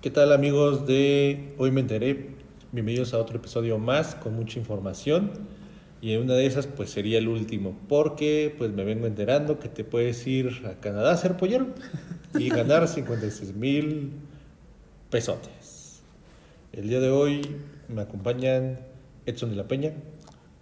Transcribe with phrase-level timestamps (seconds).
[0.00, 2.28] ¿Qué tal amigos de Hoy Me Enteré?
[2.70, 5.32] Bienvenidos a otro episodio más con mucha información
[6.00, 9.68] y en una de esas pues sería el último porque pues me vengo enterando que
[9.68, 11.66] te puedes ir a Canadá a ser pollero
[12.38, 14.12] y ganar 56 mil
[15.10, 16.00] pesotes.
[16.72, 17.42] El día de hoy
[17.88, 18.78] me acompañan
[19.26, 19.94] Edson de la Peña.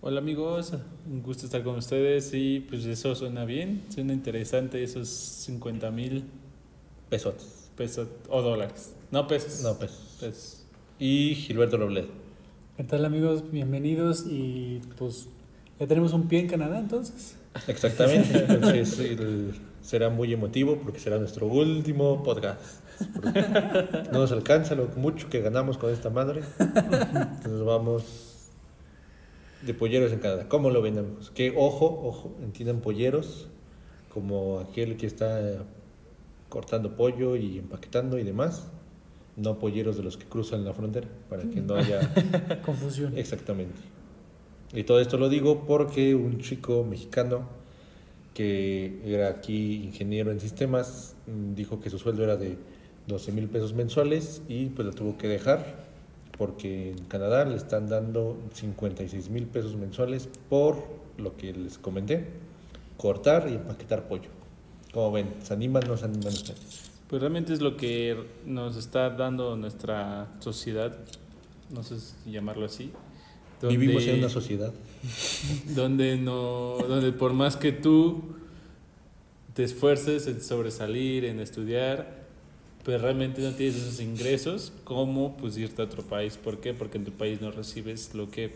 [0.00, 0.72] Hola amigos,
[1.06, 6.24] un gusto estar con ustedes y pues eso suena bien, suena interesante esos 50 mil
[7.10, 7.70] Pesotes.
[7.76, 9.62] pesos o dólares, no pesos.
[9.62, 10.16] No, pesos.
[10.20, 10.66] Pesos.
[10.98, 12.08] Y Gilberto Robledo.
[12.76, 13.50] ¿Qué tal amigos?
[13.50, 15.28] Bienvenidos y pues
[15.80, 17.36] ya tenemos un pie en Canadá entonces.
[17.68, 18.38] Exactamente.
[18.48, 22.60] Entonces el- será muy emotivo porque será nuestro último podcast.
[24.12, 26.42] No nos alcanza lo mucho que ganamos con esta madre.
[26.58, 28.50] Entonces vamos
[29.62, 30.48] de polleros en Canadá.
[30.48, 31.30] ¿Cómo lo ven amigos?
[31.30, 33.46] Que ojo, ojo, entiendan polleros
[34.12, 35.64] como aquel que está
[36.50, 38.66] cortando pollo y empaquetando y demás.
[39.36, 42.00] No polleros de los que cruzan la frontera, para que no haya
[42.64, 43.16] Confusión.
[43.16, 43.80] Exactamente.
[44.72, 47.48] Y todo esto lo digo porque un chico mexicano
[48.34, 52.58] que era aquí ingeniero en sistemas mm, dijo que su sueldo era de
[53.06, 55.86] 12 mil pesos mensuales y pues lo tuvo que dejar
[56.36, 60.76] porque en Canadá le están dando 56 mil pesos mensuales por
[61.16, 62.26] lo que les comenté,
[62.96, 64.28] cortar y empaquetar pollo.
[64.92, 66.90] Como ven, ¿se animan o no se animan ustedes?
[67.08, 70.96] Pues realmente es lo que nos está dando nuestra sociedad,
[71.72, 72.90] no sé si llamarlo así.
[73.60, 74.72] donde- Vivimos en una sociedad.
[75.74, 78.22] donde no donde por más que tú
[79.54, 82.24] te esfuerces en sobresalir en estudiar
[82.84, 86.74] pues realmente no tienes esos ingresos como pues irte a otro país ¿por qué?
[86.74, 88.52] porque en tu país no recibes lo que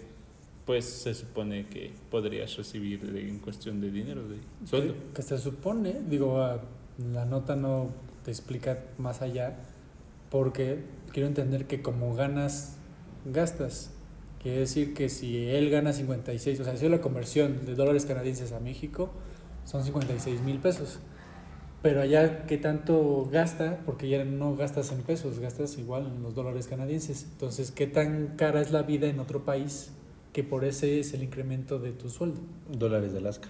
[0.67, 4.37] pues se supone que podrías recibir de- en cuestión de dinero de
[4.69, 6.61] sueldo Que se supone, digo, ah,
[7.13, 7.89] la nota no
[8.25, 9.57] te explica más allá
[10.31, 12.77] porque quiero entender que como ganas,
[13.25, 13.91] gastas.
[14.43, 18.07] Quiere decir que si él gana 56, o sea, si es la conversión de dólares
[18.07, 19.11] canadienses a México,
[19.65, 20.99] son 56 mil pesos.
[21.83, 23.81] Pero allá, ¿qué tanto gasta?
[23.85, 27.27] Porque ya no gastas en pesos, gastas igual en los dólares canadienses.
[27.33, 29.91] Entonces, ¿qué tan cara es la vida en otro país
[30.33, 32.41] que por ese es el incremento de tu sueldo?
[32.71, 33.49] Dólares de Alaska.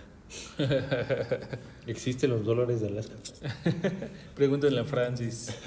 [1.86, 3.14] ¿Existen los dólares de Alaska?
[4.34, 5.54] pregúntenle a Francis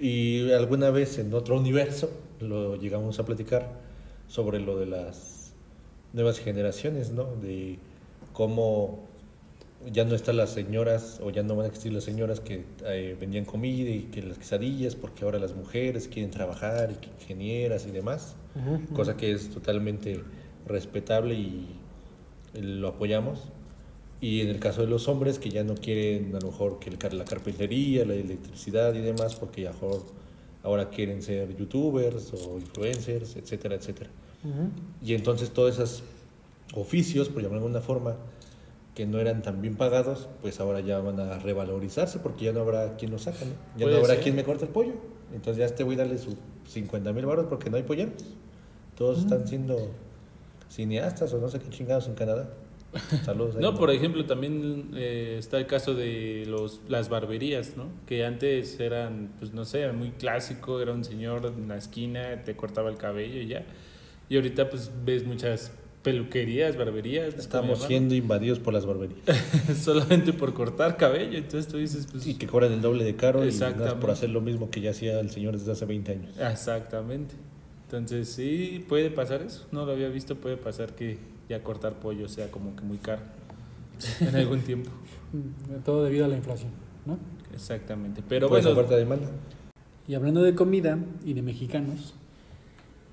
[0.00, 3.80] Y alguna vez en otro universo lo llegamos a platicar
[4.28, 5.54] sobre lo de las
[6.12, 7.24] nuevas generaciones, ¿no?
[7.36, 7.78] De
[8.32, 9.04] cómo
[9.92, 13.16] ya no están las señoras o ya no van a existir las señoras que eh,
[13.20, 17.86] vendían comida y que las quesadillas porque ahora las mujeres quieren trabajar y que ingenieras
[17.86, 18.36] y demás,
[18.94, 20.22] cosa que es totalmente
[20.66, 21.66] respetable y
[22.54, 23.40] lo apoyamos.
[24.20, 26.88] Y en el caso de los hombres que ya no quieren a lo mejor que
[26.88, 30.02] el la carpintería, la electricidad y demás, porque ya mejor
[30.62, 34.10] ahora quieren ser youtubers o influencers, etcétera, etcétera.
[35.02, 36.02] Y entonces todos esos
[36.74, 38.16] oficios, por llamarlo de alguna forma,
[38.94, 42.60] que no eran tan bien pagados, pues ahora ya van a revalorizarse porque ya no
[42.60, 43.52] habrá quien los saque, ¿no?
[43.76, 44.22] Ya no habrá ser.
[44.22, 44.92] quien me corte el pollo.
[45.34, 46.36] Entonces ya este voy a darle sus
[46.68, 48.24] 50 mil baros porque no hay polleros.
[48.96, 49.90] Todos están siendo
[50.68, 52.48] cineastas o no sé qué chingados en Canadá.
[53.24, 53.56] Saludos.
[53.56, 57.88] No, por ejemplo, también eh, está el caso de los, las barberías, ¿no?
[58.06, 62.42] Que antes eran, pues no sé, era muy clásico, era un señor en la esquina,
[62.44, 63.64] te cortaba el cabello y ya.
[64.28, 67.34] Y ahorita pues ves muchas peluquerías, barberías.
[67.34, 69.22] Estamos siendo invadidos por las barberías.
[69.82, 71.38] solamente por cortar cabello.
[71.38, 72.26] Entonces tú dices, pues...
[72.26, 73.50] Y que cobran el doble de caro y
[74.00, 76.34] por hacer lo mismo que ya hacía el señor desde hace 20 años.
[76.38, 77.34] Exactamente.
[77.84, 79.66] Entonces sí, puede pasar eso.
[79.72, 81.18] No lo había visto, puede pasar que
[81.48, 83.22] ya cortar pollo sea como que muy caro
[84.20, 84.90] en algún tiempo.
[85.32, 86.70] Mm, Todo debido a la inflación,
[87.06, 87.18] ¿no?
[87.52, 88.22] Exactamente.
[88.28, 89.28] Pero Pues bueno, oferta demanda.
[90.08, 92.14] Y hablando de comida y de mexicanos,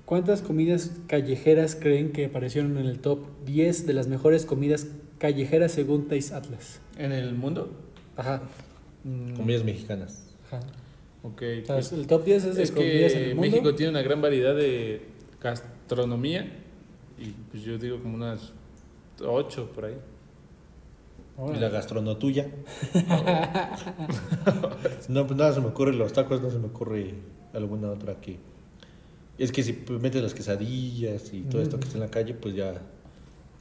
[0.04, 5.72] ¿cuántas comidas callejeras creen que aparecieron en el top 10 de las mejores comidas callejeras
[5.72, 6.80] según Taste Atlas?
[6.98, 7.70] en el mundo...
[8.16, 8.42] Ajá.
[9.04, 10.22] mm, Comidas mexicanas.
[10.50, 10.60] ajá.
[11.24, 13.50] Ok, O sea, pues, el top 10 es de es comidas en que el mundo.
[13.50, 15.02] México tiene una gran variedad de
[15.40, 16.58] gastronomía
[17.18, 18.52] y pues yo digo como unas
[19.24, 19.96] ocho por ahí.
[21.54, 22.48] Y la gastronomía tuya.
[25.08, 27.14] no, pues nada se me ocurre los tacos, no se me ocurre
[27.54, 28.38] alguna otra que.
[29.38, 32.34] Es que si pues, metes las quesadillas y todo esto que está en la calle,
[32.34, 32.74] pues ya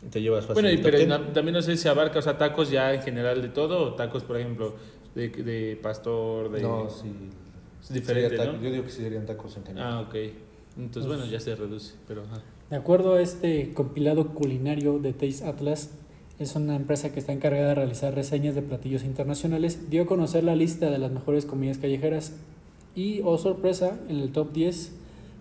[0.09, 0.63] te llevas fácil.
[0.63, 3.41] Bueno, y, pero na- también no sé si abarca, o sea, tacos ya en general
[3.41, 4.75] de todo o tacos, por ejemplo,
[5.15, 6.61] de, de pastor, de...
[6.61, 7.11] No, sí.
[7.81, 8.51] Es diferente, Sería ¿no?
[8.53, 9.87] taco- Yo digo que sí serían tacos en general.
[9.93, 10.15] Ah, ok.
[10.77, 12.21] Entonces, bueno, ya se reduce, pero...
[12.23, 12.41] ajá.
[12.69, 15.89] De acuerdo a este compilado culinario de Taste Atlas,
[16.39, 20.43] es una empresa que está encargada de realizar reseñas de platillos internacionales, dio a conocer
[20.45, 22.33] la lista de las mejores comidas callejeras
[22.95, 24.93] y, oh sorpresa, en el top 10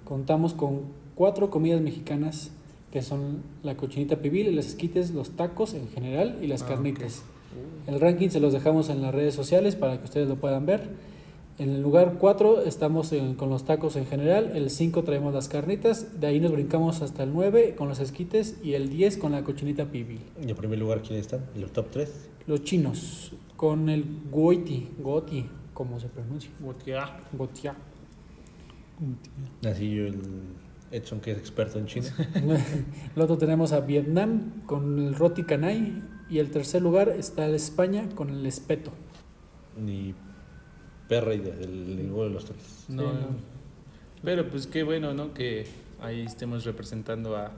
[0.04, 0.81] contamos con
[1.14, 2.50] cuatro comidas mexicanas
[2.92, 7.22] que son la cochinita pibil, los esquites, los tacos en general y las Ah, carnitas.
[7.87, 10.88] El ranking se los dejamos en las redes sociales para que ustedes lo puedan ver.
[11.61, 15.47] En el lugar 4 estamos en- con los tacos en general, el 5 traemos las
[15.51, 19.33] carnitas, de ahí nos brincamos hasta el 9 con los esquites y el 10 con
[19.33, 20.21] la cochinita pibil.
[20.43, 21.45] Y en primer lugar, ¿quiénes están?
[21.55, 22.31] ¿El top 3?
[22.47, 27.21] Los chinos con el goiti, goti, como se pronuncia, Botea.
[27.37, 27.75] gotia.
[29.71, 30.17] Así yo, el
[30.91, 32.07] Edson, que es experto en China.
[33.15, 38.09] Luego tenemos a Vietnam con el roti canai y el tercer lugar está el España
[38.15, 38.93] con el espeto.
[39.79, 40.15] Ni
[41.11, 42.57] perra idea del ninguno de los tres.
[42.89, 43.27] No, Sí, no.
[44.23, 45.35] Pero pues qué bueno, ¿no?
[45.35, 45.67] Que
[46.01, 47.51] ahí estemos representando a...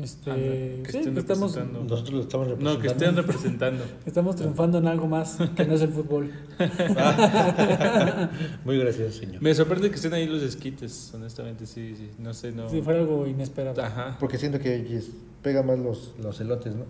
[0.00, 0.42] Este, Anda,
[0.84, 1.88] que sí, estén que estamos, representando.
[1.90, 2.80] Nosotros lo estamos No, representando.
[2.80, 3.84] que estén representando.
[4.06, 6.30] estamos triunfando en algo más que no es el fútbol.
[8.64, 9.42] Muy gracioso, señor.
[9.42, 12.10] Me sorprende que estén ahí los esquites, honestamente, sí, sí.
[12.18, 12.68] No sé, no.
[12.70, 13.82] Si fuera algo inesperado.
[13.82, 14.16] Ajá.
[14.20, 15.00] Porque siento que
[15.42, 16.84] pega más los, los elotes, ¿no?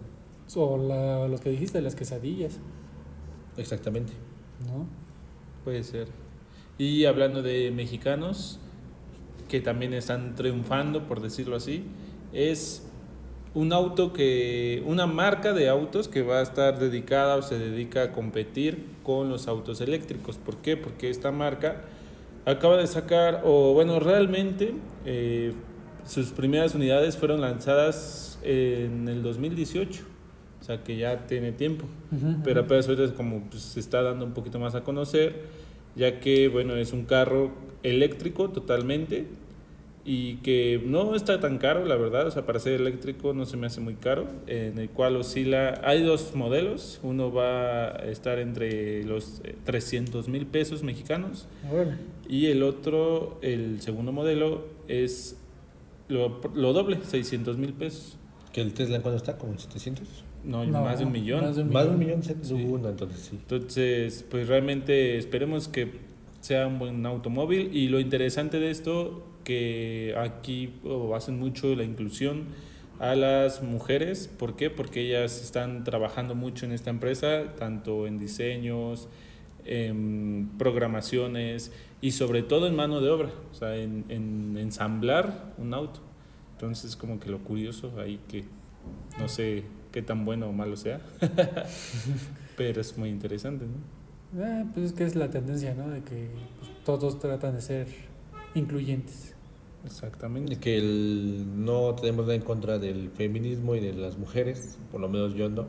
[0.56, 2.58] O la- los que dijiste, las quesadillas,
[3.56, 4.12] Exactamente.
[4.66, 4.86] ¿no?
[5.64, 6.08] Puede ser.
[6.78, 8.58] Y hablando de mexicanos
[9.48, 11.84] que también están triunfando, por decirlo así,
[12.32, 12.86] es
[13.52, 18.04] un auto que, una marca de autos que va a estar dedicada o se dedica
[18.04, 20.38] a competir con los autos eléctricos.
[20.38, 20.76] ¿Por qué?
[20.76, 21.82] Porque esta marca
[22.46, 24.74] acaba de sacar, o bueno, realmente
[25.04, 25.52] eh,
[26.06, 30.04] sus primeras unidades fueron lanzadas en el 2018,
[30.60, 32.66] o sea que ya tiene tiempo Ujú, pero ujú.
[32.66, 35.34] apenas ahorita es como pues, se está dando un poquito más a conocer,
[35.96, 37.50] ya que bueno, es un carro
[37.82, 39.26] eléctrico totalmente
[40.04, 43.56] y que no está tan caro, la verdad, o sea, para ser eléctrico no se
[43.58, 48.38] me hace muy caro, en el cual oscila, hay dos modelos, uno va a estar
[48.38, 51.96] entre los eh, 300 mil pesos mexicanos Órale.
[52.28, 55.36] y el otro, el segundo modelo, es
[56.08, 58.16] lo, lo doble, 600 mil pesos.
[58.54, 59.36] ¿Que el Tesla en cuándo está?
[59.36, 60.08] ¿Como en 700?
[60.44, 61.42] No, No, más de un millón.
[61.44, 62.20] más de un Más de un millón.
[62.20, 62.54] millón, Sí.
[62.88, 63.36] entonces sí.
[63.40, 65.92] Entonces, pues realmente esperemos que
[66.40, 71.84] sea un buen automóvil y lo interesante de esto que aquí oh, hacen mucho la
[71.84, 72.44] inclusión
[72.98, 74.68] a las mujeres, ¿por qué?
[74.70, 79.08] Porque ellas están trabajando mucho en esta empresa, tanto en diseños,
[79.64, 81.72] en programaciones
[82.02, 86.00] y sobre todo en mano de obra, o sea, en, en ensamblar un auto.
[86.52, 88.44] Entonces, como que lo curioso ahí que
[89.18, 91.00] no sé qué tan bueno o malo sea,
[92.56, 94.42] pero es muy interesante, ¿no?
[94.44, 95.88] Ah, pues es que es la tendencia, ¿no?
[95.88, 96.28] De que
[96.58, 97.88] pues, todos tratan de ser
[98.54, 99.34] incluyentes.
[99.84, 100.56] Exactamente.
[100.56, 105.08] Que el- no tenemos nada en contra del feminismo y de las mujeres, por lo
[105.08, 105.66] menos yo no.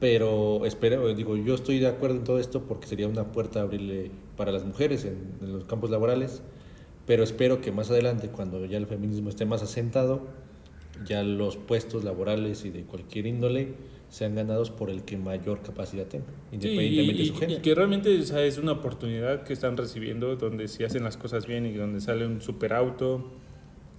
[0.00, 3.62] Pero espero, digo, yo estoy de acuerdo en todo esto porque sería una puerta a
[3.62, 6.42] abrirle para las mujeres en, en los campos laborales.
[7.06, 10.22] Pero espero que más adelante, cuando ya el feminismo esté más asentado,
[11.04, 13.74] ya los puestos laborales y de cualquier índole
[14.08, 17.58] sean ganados por el que mayor capacidad tenga, Sí, independientemente y, de su género.
[17.58, 21.16] y que realmente o sea, es una oportunidad que están recibiendo donde si hacen las
[21.16, 23.24] cosas bien y donde sale un superauto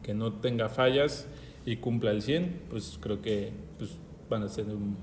[0.03, 1.27] que no tenga fallas
[1.65, 3.91] y cumpla el 100, pues creo que pues,
[4.29, 4.97] van a ser un-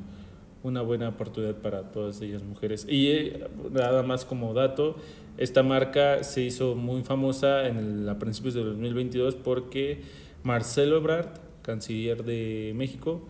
[0.63, 2.87] una buena oportunidad para todas ellas mujeres.
[2.89, 4.95] Y eh, nada más como dato,
[5.39, 10.03] esta marca se hizo muy famosa en el- a principios de 2022 porque
[10.45, 11.29] Marcelo Ebrard,
[11.71, 13.23] canciller de México,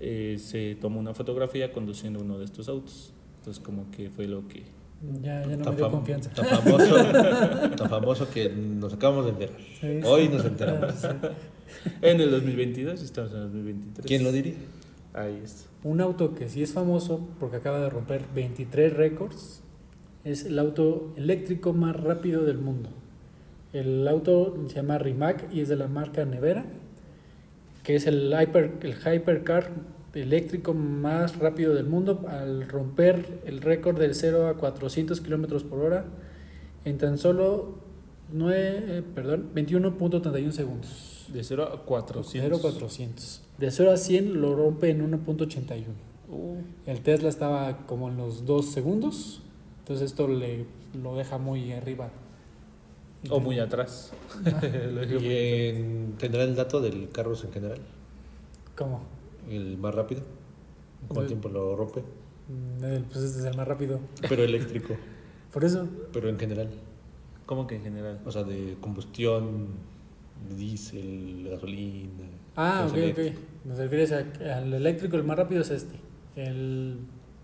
[0.00, 3.12] eh, se tomó una fotografía conduciendo uno de estos autos.
[3.38, 4.62] Entonces como que fue lo que...
[5.20, 6.30] Ya, ya no Tan me dio confianza.
[6.30, 6.96] Tan famoso,
[7.76, 9.56] tan famoso que nos acabamos de enterar.
[9.80, 10.00] Sí.
[10.04, 10.94] Hoy nos enteramos.
[10.94, 11.08] Sí.
[12.00, 14.06] En el 2022, estamos en el 2023.
[14.06, 14.54] ¿Quién lo diría?
[15.12, 15.68] Ahí está.
[15.84, 19.62] Un auto que sí es famoso porque acaba de romper 23 récords
[20.24, 22.90] es el auto eléctrico más rápido del mundo.
[23.72, 26.64] El auto se llama Rimac y es de la marca Nevera,
[27.82, 29.70] que es el, hyper, el hypercar
[30.14, 35.80] eléctrico más rápido del mundo al romper el récord del 0 a 400 kilómetros por
[35.80, 36.04] hora
[36.84, 37.78] en tan solo
[38.32, 41.26] 9, eh, perdón, 21.31 segundos.
[41.32, 42.42] De 0 a 400.
[42.42, 43.42] 0 a 400.
[43.58, 45.84] De 0 a 100 lo rompe en 1.81.
[46.30, 49.42] Uh, El Tesla estaba como en los 2 segundos.
[49.80, 52.10] Entonces esto le lo deja muy arriba.
[53.30, 54.12] O muy atrás.
[55.20, 57.78] ¿Y en- tendrá el dato del carros en general?
[58.76, 59.02] ¿Cómo?
[59.48, 60.22] ¿El más rápido?
[61.02, 62.00] ¿En ¿Cuánto tiempo lo rompe?
[62.48, 64.00] Mm, el- Pues este es el más rápido.
[64.28, 64.94] Pero eléctrico,
[65.52, 65.86] Por eso.
[66.12, 66.70] pero en general.
[67.46, 68.20] ¿Cómo que en general?
[68.24, 69.68] O sea, de combustión,
[70.56, 72.10] diésel, gasolina.
[72.56, 72.96] Ah, ok, ok.
[72.98, 73.38] eléctricas.
[73.64, 75.96] nos refieres a- al eléctrico, el más rápido es este.
[76.36, 76.98] El,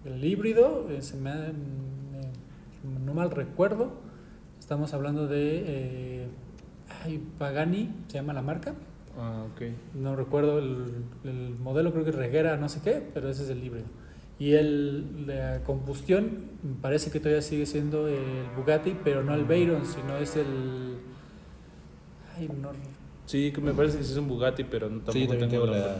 [0.04, 3.92] el híbrido, eh, se me ha- mm, no mal recuerdo,
[4.68, 6.26] estamos hablando de eh,
[7.02, 8.74] ay, Pagani, se llama la marca.
[9.18, 9.62] Ah, ok.
[9.94, 13.48] No recuerdo el, el modelo, creo que es Reguera, no sé qué, pero ese es
[13.48, 13.86] el híbrido.
[14.38, 19.46] Y el, la combustión me parece que todavía sigue siendo el Bugatti, pero no el
[19.46, 20.98] Veyron, sino es el...
[22.36, 22.68] Ay, no,
[23.24, 25.96] Sí, que me parece que sí es un Bugatti, pero no, tampoco Sí, tengo la,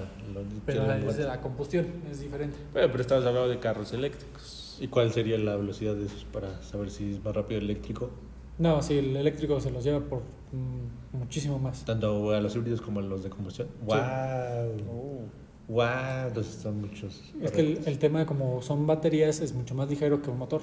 [0.66, 2.58] pero es de la combustión, es diferente.
[2.74, 4.76] Pero, pero estabas hablando de carros eléctricos.
[4.78, 8.10] ¿Y cuál sería la velocidad de esos para saber si es más rápido el eléctrico?
[8.58, 10.20] No, sí, el eléctrico se los lleva por
[10.52, 11.84] mm, muchísimo más.
[11.84, 13.68] Tanto a los híbridos como a los de combustión.
[13.84, 15.28] ¡Wow!
[15.68, 16.28] ¡Wow!
[16.28, 17.22] Entonces son muchos.
[17.42, 20.62] Es que el, el tema, como son baterías, es mucho más ligero que un motor.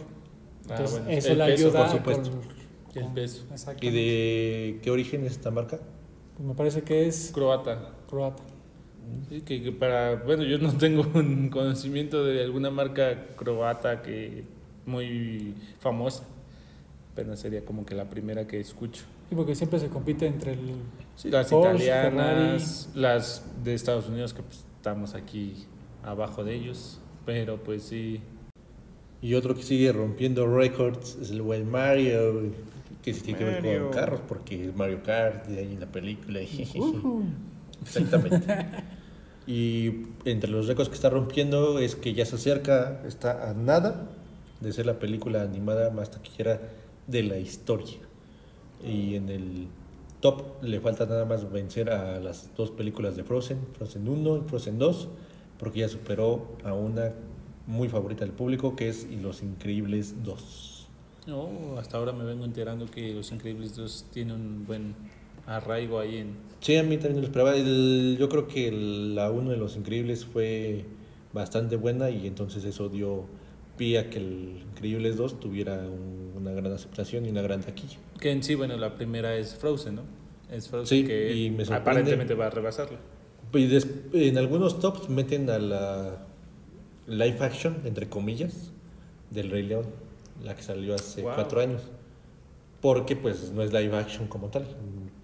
[0.69, 2.31] Ah, Entonces, bueno, eso el le peso, ayuda por supuesto.
[2.31, 3.43] con- El peso.
[3.51, 3.85] Exacto.
[3.85, 5.79] ¿Y de qué origen es esta marca?
[6.39, 7.93] Me parece que es Croata.
[8.09, 8.43] croata.
[9.29, 14.43] Sí, que, que para, bueno, yo no tengo un conocimiento de alguna marca croata que
[14.85, 16.25] muy famosa.
[17.15, 19.05] Apenas sería como que la primera que escucho.
[19.29, 20.73] Sí, porque siempre se compite entre el...
[21.15, 25.65] Sí, las Porsche, italianas, las de Estados Unidos que pues, estamos aquí
[26.03, 28.19] abajo de ellos, pero pues sí.
[29.21, 32.51] Y otro que sigue rompiendo récords es el buen Mario,
[33.01, 33.83] que sí tiene que ver Mario.
[33.83, 36.41] con carros, porque es Mario Kart, de ahí en la película.
[36.41, 38.45] Exactamente.
[39.47, 44.09] Y entre los récords que está rompiendo es que ya se acerca, está a nada
[44.59, 46.59] de ser la película animada más taquillera
[47.07, 47.97] de la historia.
[48.85, 49.67] Y en el
[50.19, 54.49] top le falta nada más vencer a las dos películas de Frozen, Frozen 1 y
[54.49, 55.07] Frozen 2,
[55.59, 57.13] porque ya superó a una
[57.67, 60.87] muy favorita del público que es Los Increíbles 2.
[61.27, 64.93] No, hasta ahora me vengo enterando que Los Increíbles 2 tiene un buen
[65.47, 66.35] arraigo ahí en...
[66.59, 67.55] Sí, a mí también lo esperaba.
[67.55, 70.85] El- yo creo que el- la 1 de Los Increíbles fue
[71.33, 73.25] bastante buena y entonces eso dio
[73.77, 77.97] pie a que el Increíbles 2 tuviera un- una gran aceptación y una gran taquilla.
[78.19, 80.01] Que en sí, bueno, la primera es Frozen, ¿no?
[80.51, 82.97] Es Frozen Sí, que y me aparentemente va a rebasarla.
[83.53, 86.25] Y des- en algunos tops meten a la
[87.07, 88.71] live action, entre comillas,
[89.31, 89.85] del Rey León,
[90.43, 91.35] la que salió hace Wow.
[91.35, 91.81] cuatro años.
[92.81, 94.65] Porque pues no es live action como tal.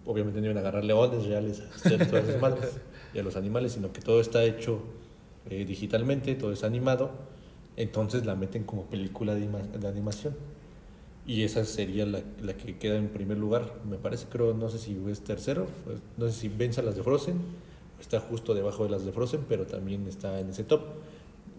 [0.05, 2.77] Obviamente no iban a agarrar leones reales a hacer todas esas madres
[3.13, 4.81] y a los animales, sino que todo está hecho
[5.49, 7.11] eh, digitalmente, todo es animado.
[7.77, 10.35] Entonces la meten como película de, de animación.
[11.25, 14.79] Y esa sería la, la que queda en primer lugar, me parece, creo, no sé
[14.79, 17.39] si es tercero, pues, no sé si vence a las de Frozen,
[17.99, 20.81] está justo debajo de las de Frozen, pero también está en ese top.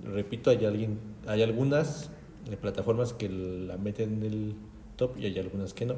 [0.04, 2.10] Repito, hay alguien, hay algunas
[2.60, 4.54] plataformas que la meten en el
[4.96, 5.94] top y hay algunas que no.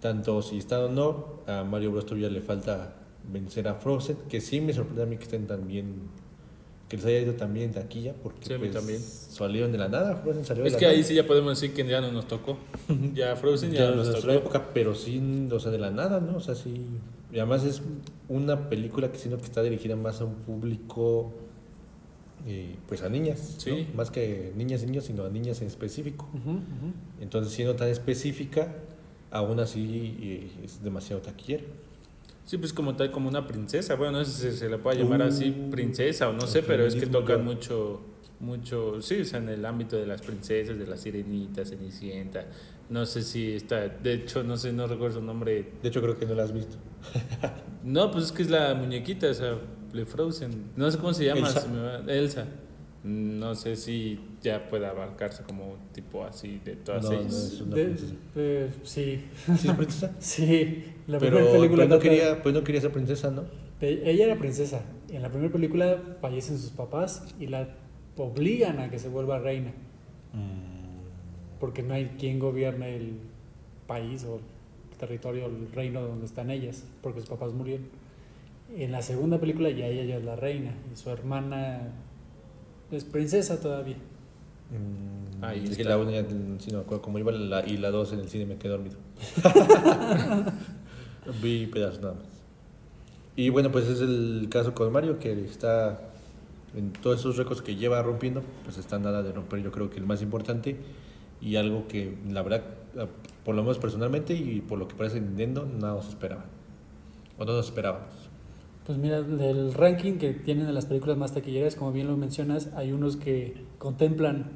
[0.00, 2.94] Tanto si está o no, a Mario Bros todavía le falta
[3.30, 6.08] vencer a Frozen, que sí me sorprende a mí que estén tan bien,
[6.88, 9.00] que les haya ido en taquilla, porque Sí, pues, también.
[9.00, 10.96] salieron de la nada, Frozen salió de Es la que nada.
[10.96, 12.58] ahí sí ya podemos decir que ya no nos tocó.
[13.14, 14.44] ya Frozen ya, Ya no nos nuestra tocó.
[14.46, 16.36] época, pero sí, o sea, de la nada, ¿no?
[16.36, 16.86] O sea, sí.
[17.32, 17.82] Y además es
[18.28, 21.32] una película que siento que está dirigida más a un público,
[22.46, 23.88] eh, pues a niñas, Sí.
[23.90, 23.96] ¿no?
[23.96, 26.28] Más que niñas y niños, sino a niñas en específico.
[27.20, 28.72] Entonces, siendo tan específica,
[29.32, 31.64] aún así eh, es demasiado taquillera.
[32.46, 33.94] Sí, pues como tal, como una princesa.
[33.96, 36.86] Bueno, no sé si se le puede llamar así Uh, princesa o no sé, pero
[36.86, 38.00] es que tocan mucho,
[38.40, 42.46] mucho, sí, o sea, en el ámbito de las princesas, de la sirenita, cenicienta.
[42.88, 45.72] No sé si está, de hecho, no sé, no recuerdo su nombre.
[45.82, 46.76] De hecho, creo que no la has visto.
[47.84, 49.58] No, pues es que es la muñequita, o sea,
[49.92, 50.72] de Frozen.
[50.74, 51.60] No sé cómo se llama, Elsa.
[51.60, 52.46] se me va- Elsa.
[53.06, 57.34] No sé si ya puede abarcarse como un tipo así de todas No, no ellas.
[57.52, 58.14] es una De- princesa.
[58.34, 59.20] eh, sí,
[59.58, 60.16] ¿Sí es princesa?
[60.18, 60.84] sí.
[61.06, 63.44] La pero primera película pues no, quería, pues no quería ser princesa, ¿no?
[63.80, 64.82] ella era princesa.
[65.10, 67.68] En la primera película fallecen sus papás y la
[68.16, 69.72] obligan a que se vuelva reina.
[71.60, 73.12] Porque no hay quien gobierne el
[73.86, 77.86] país o el territorio, el reino donde están ellas, porque sus papás murieron.
[78.76, 81.92] En la segunda película ya ella ya es la reina y su hermana
[82.90, 83.96] es princesa todavía.
[84.70, 86.24] Mm, Ahí es que la una, ya,
[86.58, 88.70] sí, no me acuerdo cómo iba la, y la dos en el cine me quedé
[88.70, 88.96] dormido.
[91.42, 92.24] Vi pedazos nada más.
[93.36, 96.00] Y bueno, pues es el caso con Mario, que está
[96.74, 99.98] en todos esos récords que lleva rompiendo, pues está nada de romper, yo creo que
[99.98, 100.76] el más importante
[101.40, 102.62] y algo que la verdad,
[103.44, 106.46] por lo menos personalmente y por lo que parece Nintendo, no nos esperaban.
[107.38, 108.25] O no nos esperábamos.
[108.86, 112.70] Pues mira, del ranking que tienen de las películas más taquilleras, como bien lo mencionas,
[112.76, 114.52] hay unos que contemplan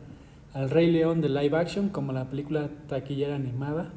[0.55, 3.93] al Rey León de live action como la película taquillera animada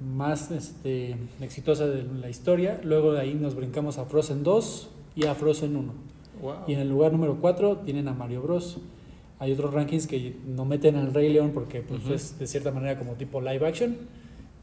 [0.00, 2.80] más este, exitosa de la historia.
[2.84, 5.92] Luego de ahí nos brincamos a Frozen 2 y a Frozen 1.
[6.40, 6.54] Wow.
[6.68, 8.78] Y en el lugar número 4 tienen a Mario Bros.
[9.40, 12.14] Hay otros rankings que no meten al Rey León porque pues, Ujú.
[12.14, 13.96] es de cierta manera como tipo live action.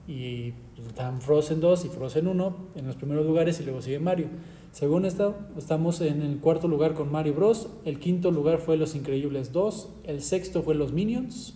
[0.07, 3.99] Y pues, están Frozen 2 y Frozen 1 en los primeros lugares y luego sigue
[3.99, 4.27] Mario.
[4.71, 7.69] Según esto, estamos en el cuarto lugar con Mario Bros.
[7.85, 9.89] El quinto lugar fue Los Increíbles 2.
[10.03, 11.55] El sexto fue Los Minions.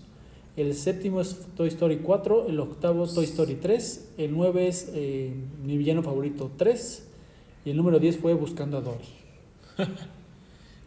[0.55, 2.47] El séptimo es Toy Story 4.
[2.47, 4.13] El octavo Toy Story 3.
[4.17, 7.07] El 9 es eh, Mi villano favorito 3.
[7.65, 9.05] Y el número 10 fue Buscando a Dory.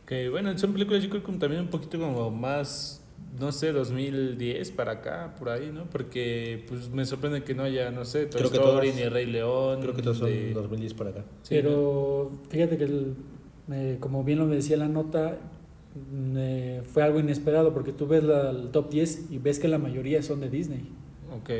[0.06, 3.01] Que bueno, son películas yo creo que también un poquito como más,
[3.40, 5.84] no sé, 2010 para acá, por ahí, ¿no?
[5.90, 9.08] Porque pues me sorprende que no haya, no sé, Toy Creo que Story todas- ni
[9.08, 9.80] Rey León.
[9.80, 11.24] Creo que todos son de- 2010 para acá.
[11.42, 11.60] sí, ¿no?
[11.62, 13.14] Pero fíjate que, el-
[13.72, 15.38] eh, como bien lo me decía la nota,
[16.36, 19.78] eh, fue algo inesperado porque tú ves la- el top 10 y ves que la
[19.78, 20.88] mayoría son de Disney.
[21.34, 21.50] Ok.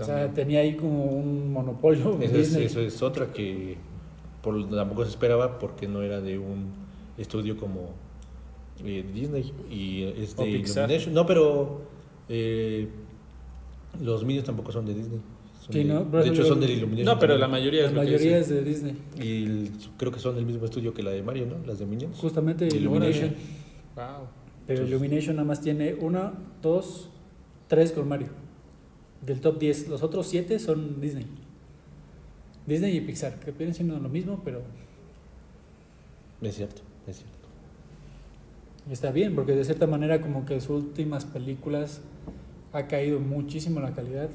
[0.00, 3.76] O sea, tenía ahí como un monopolio Eso es, eso es otra que
[4.42, 6.66] por, tampoco se esperaba porque no era de un
[7.16, 7.90] estudio como
[8.82, 10.84] eh, Disney y es O de Pixar.
[10.90, 11.14] Illumination.
[11.14, 11.82] No, pero
[12.28, 12.88] eh,
[14.02, 15.20] los Minions tampoco son de Disney.
[15.60, 16.04] Son Sí, de, ¿no?
[16.04, 17.14] De hecho, son del Illumination.
[17.14, 18.96] No, pero la mayoría es mayoría de Disney.
[19.18, 21.66] Y el- creo que son del mismo estudio que la de Mario, ¿no?
[21.66, 22.18] Las de Minions.
[22.18, 23.26] Justamente Illumination.
[23.26, 23.34] Illumination.
[23.96, 24.04] Wow.
[24.66, 27.08] Pero Entonces- Illumination nada más tiene una, dos,
[27.68, 28.28] tres con Mario.
[29.22, 29.88] Del top 10.
[29.88, 31.26] Los otros 7 son Disney.
[32.66, 34.62] Disney y Pixar, que vienen siendo lo mismo, pero
[36.42, 37.33] Es cierto, es cierto.
[38.90, 42.00] Está bien, porque de cierta manera como que sus últimas películas
[42.72, 44.28] ha caído muchísimo la calidad.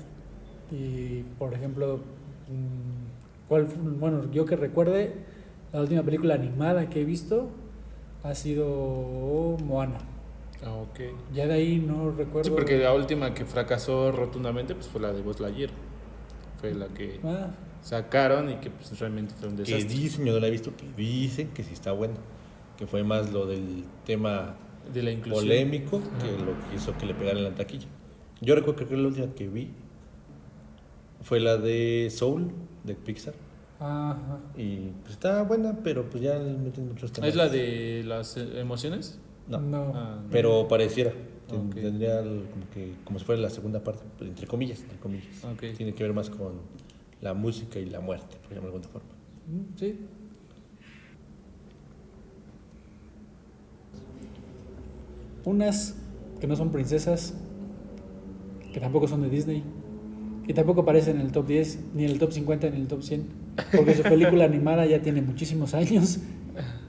[0.71, 3.77] Y por ejemplo, mm, ¿cuál fue?
[3.91, 5.13] bueno, yo que recuerde,
[5.71, 7.49] la última película animada que he visto
[8.23, 9.99] ha sido Moana.
[10.65, 10.99] Ah, ok.
[11.33, 12.43] Ya de ahí no recuerdo.
[12.45, 15.69] Sí, porque la última que fracasó rotundamente pues fue la de Buzz Lightyear.
[16.59, 17.51] Fue la que Ah,
[17.81, 19.89] sacaron y que pues realmente fue un Que desastre.
[19.95, 22.15] dicen, yo no la he visto, que dicen que sí está bueno.
[22.79, 24.55] Que fue más lo del tema
[24.91, 25.43] De la inclusión.
[25.45, 26.45] polémico que Ajá.
[26.45, 27.88] lo que hizo que le pegaran en la taquilla.
[28.41, 29.69] Yo recuerdo que la última que vi
[31.21, 32.49] fue la de Soul,
[32.86, 33.34] de Pixar.
[33.80, 34.39] ajá.
[34.58, 37.30] Y pues está buena, pero pues ya le meten muchos temas.
[37.30, 39.19] ¿Es la de las eh, emociones?
[39.47, 39.91] No, No.
[39.93, 40.30] Ah, no.
[40.32, 41.12] pero pareciera.
[41.49, 45.43] Tendría como, que, como si fuera la segunda parte, entre comillas, entre comillas.
[45.43, 45.75] Ok.
[45.75, 46.53] Tiene que ver más con
[47.21, 49.10] la música y la muerte, por llamarlo de alguna forma.
[49.75, 49.99] Sí.
[55.45, 55.95] Unas
[56.39, 57.34] que no son princesas,
[58.73, 59.63] que tampoco son de Disney,
[60.47, 62.88] y tampoco aparecen en el top 10, ni en el top 50, ni en el
[62.88, 63.25] top 100,
[63.75, 66.19] porque su película animada ya tiene muchísimos años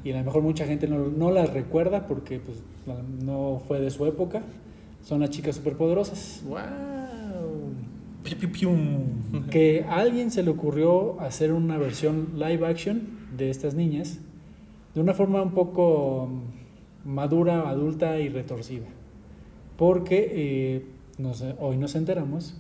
[0.03, 2.63] y a lo mejor mucha gente no, no las recuerda porque pues,
[3.23, 4.43] no fue de su época.
[5.03, 6.43] Son las chicas superpoderosas.
[6.47, 6.59] ¡Wow!
[9.51, 13.03] Que a alguien se le ocurrió hacer una versión live action
[13.37, 14.21] de estas niñas
[14.95, 16.29] de una forma un poco
[17.05, 18.87] madura, adulta y retorcida.
[19.77, 20.85] Porque eh,
[21.59, 22.55] hoy nos enteramos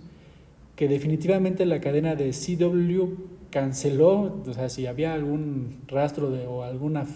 [0.77, 6.63] que definitivamente la cadena de CW canceló, o sea, si había algún rastro de, o
[6.63, 7.07] alguna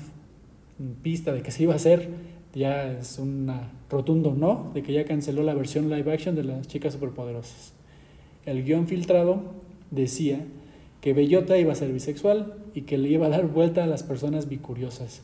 [1.03, 2.11] pista de que se iba a hacer,
[2.55, 3.51] ya es un
[3.89, 7.73] rotundo no, de que ya canceló la versión live action de las chicas superpoderosas.
[8.45, 9.41] El guion filtrado
[9.91, 10.45] decía
[11.01, 14.03] que Bellota iba a ser bisexual y que le iba a dar vuelta a las
[14.03, 15.23] personas bicuriosas.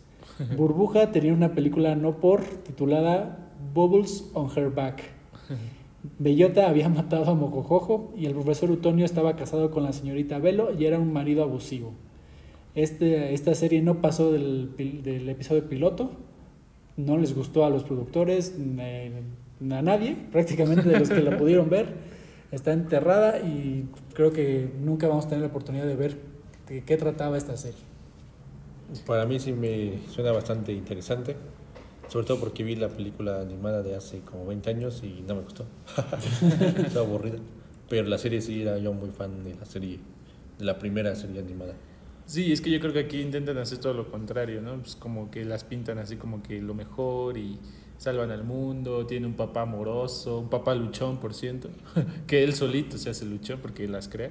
[0.56, 5.02] Burbuja tenía una película no por titulada Bubbles on Her Back.
[6.18, 10.70] Bellota había matado a Mocojojo y el profesor Utonio estaba casado con la señorita Velo
[10.78, 11.92] y era un marido abusivo.
[12.74, 16.12] Este, esta serie no pasó del, del episodio piloto,
[16.96, 19.22] no les gustó a los productores, eh,
[19.62, 21.94] a nadie, prácticamente de los que la pudieron ver.
[22.52, 26.16] Está enterrada y creo que nunca vamos a tener la oportunidad de ver
[26.68, 27.89] de qué trataba esta serie.
[29.06, 31.36] Para mí sí me suena bastante interesante,
[32.08, 35.42] sobre todo porque vi la película animada de hace como 20 años y no me
[35.42, 35.64] gustó.
[36.84, 37.38] Estaba aburrida.
[37.88, 39.98] Pero la serie sí era yo muy fan de la serie,
[40.58, 41.74] de la primera serie animada.
[42.26, 44.78] Sí, es que yo creo que aquí intentan hacer todo lo contrario, ¿no?
[44.78, 47.58] Pues como que las pintan así como que lo mejor y
[47.98, 51.70] salvan al mundo, tiene un papá amoroso, un papá luchón, por ciento,
[52.26, 54.30] que él solito se hace luchón porque las crea.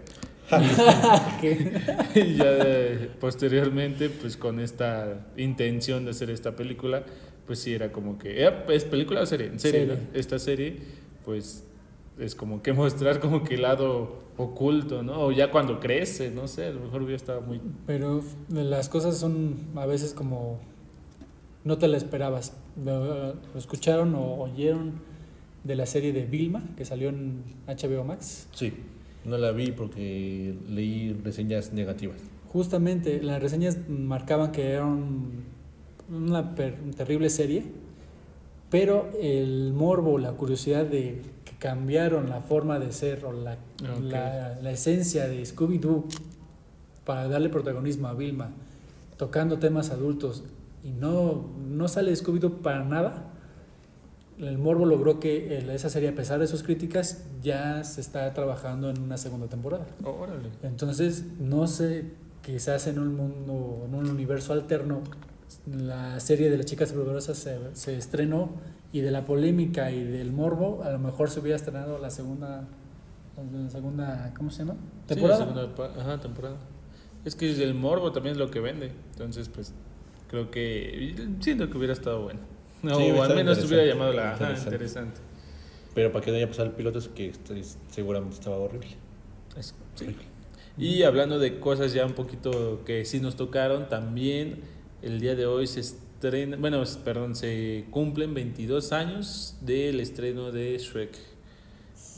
[2.15, 7.03] y ya posteriormente, pues con esta intención de hacer esta película,
[7.45, 9.47] pues sí era como que, eh, ¿es película o serie?
[9.47, 9.95] En serie, Serie.
[9.95, 10.19] ¿no?
[10.19, 10.77] Esta serie,
[11.25, 11.63] pues
[12.17, 15.21] es como que mostrar como que el lado oculto, ¿no?
[15.21, 17.61] O ya cuando crece, no sé, a lo mejor hubiera estado muy...
[17.85, 20.59] Pero las cosas son a veces como
[21.63, 22.53] no te la esperabas.
[22.83, 25.01] Lo escucharon o oyeron
[25.63, 28.47] de la serie de Vilma que salió en HBO Max.
[28.53, 28.73] Sí,
[29.25, 32.17] no la vi porque leí reseñas negativas.
[32.51, 35.59] Justamente las reseñas marcaban que era un
[36.11, 37.63] una terrible serie,
[38.69, 43.57] pero el morbo, la curiosidad de que cambiaron la forma de ser o la,
[44.01, 46.05] la, la esencia de Scooby-Doo
[47.05, 48.51] para darle protagonismo a Vilma,
[49.17, 50.43] tocando temas adultos
[50.83, 53.28] y no, no sale Scooby-Doo para nada,
[54.39, 58.33] el morbo logró que el- esa serie, a pesar de sus críticas, ya se está
[58.33, 59.85] trabajando en una segunda temporada.
[60.03, 60.49] Órale.
[60.63, 62.05] Entonces, no sé,
[62.41, 65.01] quizás en un mundo, en un universo alterno,
[65.67, 68.51] la serie de las chicas superpoderosas se, se estrenó
[68.91, 72.67] y de la polémica y del morbo, a lo mejor se hubiera estrenado la segunda,
[73.53, 74.73] la segunda, ¿cómo se llama?
[75.07, 75.39] Sí, Temporada.
[75.39, 76.57] segunda pa- ajá, temporada.
[77.25, 78.91] Es que el morbo también es lo que vende.
[79.11, 79.73] Entonces, pues,
[80.29, 81.15] creo que.
[81.41, 82.39] Siento que hubiera estado bueno.
[82.81, 84.47] No, Sí, o al menos hubiera llamado interesante, la.
[84.49, 84.75] Ajá, interesante.
[84.75, 85.19] interesante.
[85.95, 88.87] Pero para que no haya pasado el piloto es que este- seguramente estaba horrible.
[89.57, 90.15] Es- sí.
[90.77, 94.61] Y hablando de cosas ya un poquito que sí nos tocaron, también
[95.01, 100.77] el día de hoy se estrena, bueno, perdón, se cumplen 22 años del estreno de
[100.77, 101.17] Shrek.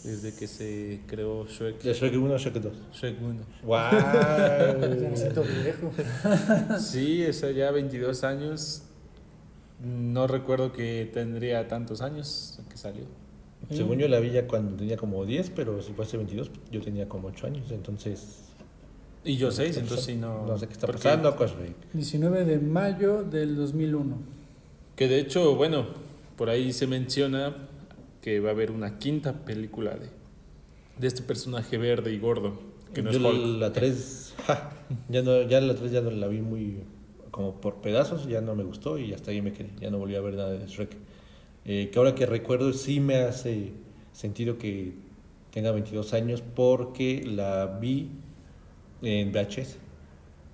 [0.03, 1.81] Desde que se creó Shrek.
[1.83, 2.73] ¿De Shrek 1 o Shrek 2?
[2.93, 3.39] Shrek 1.
[3.63, 5.15] Ya me ¡Wow!
[5.17, 5.91] siento viejo.
[6.79, 8.83] Sí, eso ya 22 años.
[9.83, 13.05] No recuerdo que tendría tantos años que salió.
[13.69, 16.81] Según yo la vi ya cuando tenía como 10, pero si fue hace 22, yo
[16.81, 18.39] tenía como 8 años, entonces...
[19.23, 20.45] Y yo no sé qué 6, está entonces sí no.
[20.47, 21.75] No sé qué está pasando con Shrek.
[21.93, 24.17] 19 de mayo del 2001.
[24.95, 25.85] Que de hecho, bueno,
[26.37, 27.55] por ahí se menciona
[28.21, 30.09] que va a haber una quinta película de,
[30.99, 32.59] de este personaje verde y gordo,
[32.93, 33.59] que no es Yo Hulk.
[33.59, 34.73] la 3, ja,
[35.09, 36.83] ya, no, ya la 3 ya no la vi muy
[37.31, 40.15] como por pedazos, ya no me gustó y hasta ahí me quedé, ya no volví
[40.15, 40.91] a ver nada de Shrek.
[41.65, 43.71] Eh, que ahora que recuerdo sí me hace
[44.13, 44.93] sentido que
[45.51, 48.09] tenga 22 años porque la vi
[49.01, 49.77] en VHS.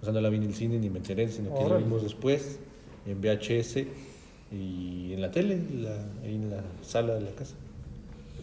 [0.01, 2.03] O sea, no la vi en el cine ni me enteré, sino que la vimos
[2.03, 2.59] después
[3.07, 3.87] en VHS
[4.51, 7.55] y en la tele, la- en la sala de la casa.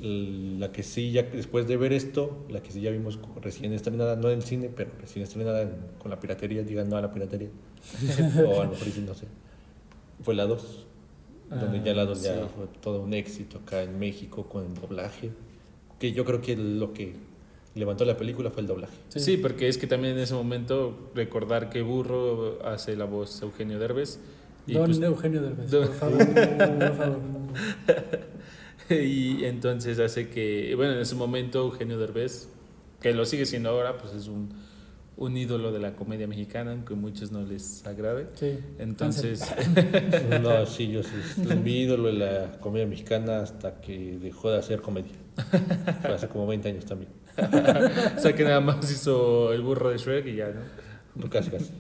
[0.02, 4.16] La que sí, ya después de ver esto, la que sí ya vimos recién estrenada,
[4.16, 7.12] no en el cine, pero recién estrenada en- con la piratería, digan no a la
[7.12, 7.48] piratería,
[8.46, 9.26] o a lo mejor sí, no sé,
[10.22, 10.86] fue la 2,
[11.50, 12.40] donde ya la 2 ya sí.
[12.56, 15.30] fue todo un éxito acá en México con el doblaje,
[15.98, 17.14] que yo creo que lo que
[17.74, 18.94] levantó la película fue el doblaje.
[19.08, 19.36] Sí.
[19.36, 24.18] porque es que también en ese momento recordar que Burro hace la voz Eugenio Derbez.
[24.66, 27.18] Y, Don pues, Eugenio Derbez, Don- por favor, por favor.
[28.94, 32.48] y entonces hace que, bueno, en ese momento Eugenio Derbez,
[33.00, 34.50] que lo sigue siendo ahora, pues es un,
[35.16, 38.26] un ídolo de la comedia mexicana, aunque a muchos no les agrade.
[38.34, 38.58] Sí.
[38.78, 39.42] Entonces,
[40.42, 41.10] No, sí, yo sí,
[41.62, 45.12] mi ídolo en la comedia mexicana hasta que dejó de hacer comedia.
[46.02, 47.10] Fue hace como 20 años también,
[48.16, 50.52] o sea que nada más hizo el burro de Shrek y ya,
[51.16, 51.28] ¿no?
[51.28, 51.72] casi casi.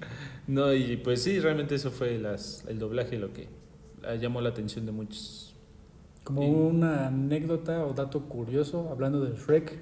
[0.48, 3.48] No, y pues sí, realmente eso fue las, el doblaje lo que
[4.20, 5.43] llamó la atención de muchos.
[6.24, 9.78] Como Y- una anécdota o dato curioso, hablando de Shrek.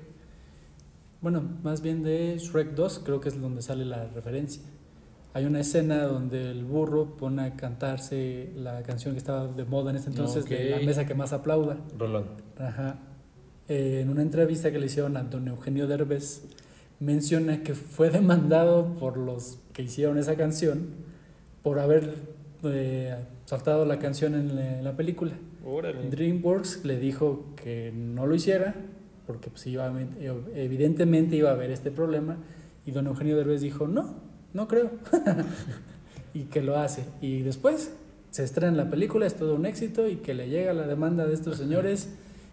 [1.21, 4.63] Bueno, más bien de Shrek 2, creo que es donde sale la referencia.
[5.35, 9.91] Hay una escena donde el burro pone a cantarse la canción que estaba de moda
[9.91, 11.79] en ese entonces, de La mesa que más aplauda.
[11.97, 12.25] Rolón.
[12.59, 12.97] Ajá.
[13.69, 16.43] Eh, en una entrevista que le hicieron a don Eugenio Derbez,
[17.01, 20.89] menciona que fue demandado por los que hicieron esa canción
[21.63, 22.15] por haber
[22.65, 25.33] eh, saltado la canción en la, en la película.
[25.65, 26.09] Órale.
[26.11, 28.75] DreamWorks le dijo que no lo hiciera
[29.27, 30.07] porque pues, iba a-
[30.57, 32.37] evidentemente iba a haber este problema
[32.85, 34.17] y don Eugenio Derbez dijo no,
[34.53, 34.91] no creo
[36.35, 37.95] y que lo hace y después
[38.31, 41.35] se estrena la película, es todo un éxito y que le llega la demanda de
[41.35, 42.09] estos señores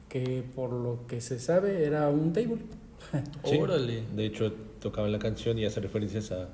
[0.10, 2.58] que por lo que se sabe era un table.
[3.46, 3.58] Sí.
[3.58, 4.04] Órale.
[4.14, 6.50] De hecho, tocaban la canción y hace referencias a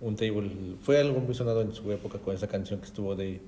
[0.00, 0.50] un table.
[0.80, 3.40] Fue algo muy sonado en su época con esa canción que estuvo de,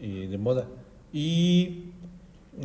[0.00, 0.66] eh, de moda.
[1.12, 1.84] Y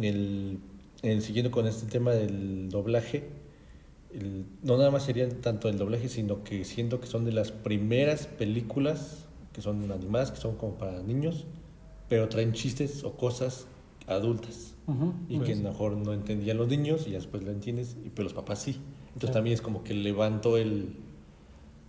[0.01, 0.60] el,
[1.01, 3.23] el- siguiendo con este tema del doblaje,
[4.13, 7.51] el- no nada más serían tanto el doblaje, sino que siento que son de las
[7.51, 11.45] primeras películas que son animadas, que son como para niños,
[12.08, 13.67] pero traen chistes o cosas
[14.08, 14.75] adultas
[15.30, 17.95] y Pues que a lo mejor no entendían los niños y ya después lo entiendes,
[18.06, 18.71] y pero los papás sí.
[18.71, 19.34] Entonces Claro.
[19.34, 20.95] también es como que levantó el,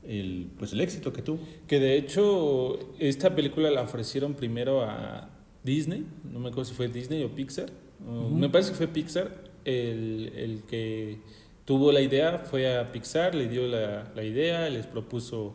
[0.04, 1.38] el, pues el éxito que tuvo.
[1.66, 5.28] Que de hecho, esta película la ofrecieron primero a
[5.64, 7.70] Disney, no me acuerdo si fue Disney o Pixar.
[8.06, 8.28] Uh.
[8.30, 9.32] Me parece que fue Pixar
[9.64, 11.18] el, el que
[11.64, 15.54] tuvo la idea, fue a Pixar, le dio la, la idea, les propuso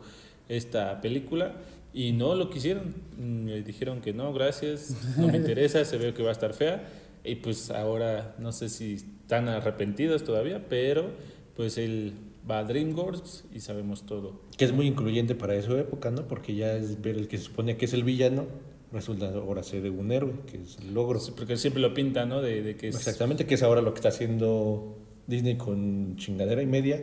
[0.49, 1.55] esta película
[1.93, 2.95] y no lo quisieron.
[3.17, 6.53] Mm, Le dijeron que no, gracias, no me interesa, se ve que va a estar
[6.53, 6.87] fea.
[7.23, 11.09] Y pues ahora no sé si están arrepentidos todavía, pero
[11.55, 12.13] pues él
[12.49, 14.41] va a DreamWorks y sabemos todo.
[14.57, 16.27] Que es muy incluyente para esa época, ¿no?
[16.27, 18.45] Porque ya es ver el que se supone que es el villano
[18.91, 21.19] resulta ahora ser un héroe, que es el logro.
[21.19, 22.41] Sí, porque siempre lo pinta, ¿no?
[22.41, 22.95] De, de que es...
[22.95, 24.97] Exactamente, que es ahora lo que está haciendo
[25.27, 27.01] Disney con chingadera y media,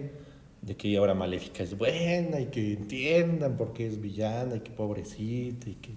[0.62, 4.70] de que ahora Maléfica es buena y que entiendan por qué es villana y que
[4.70, 5.92] pobrecita y que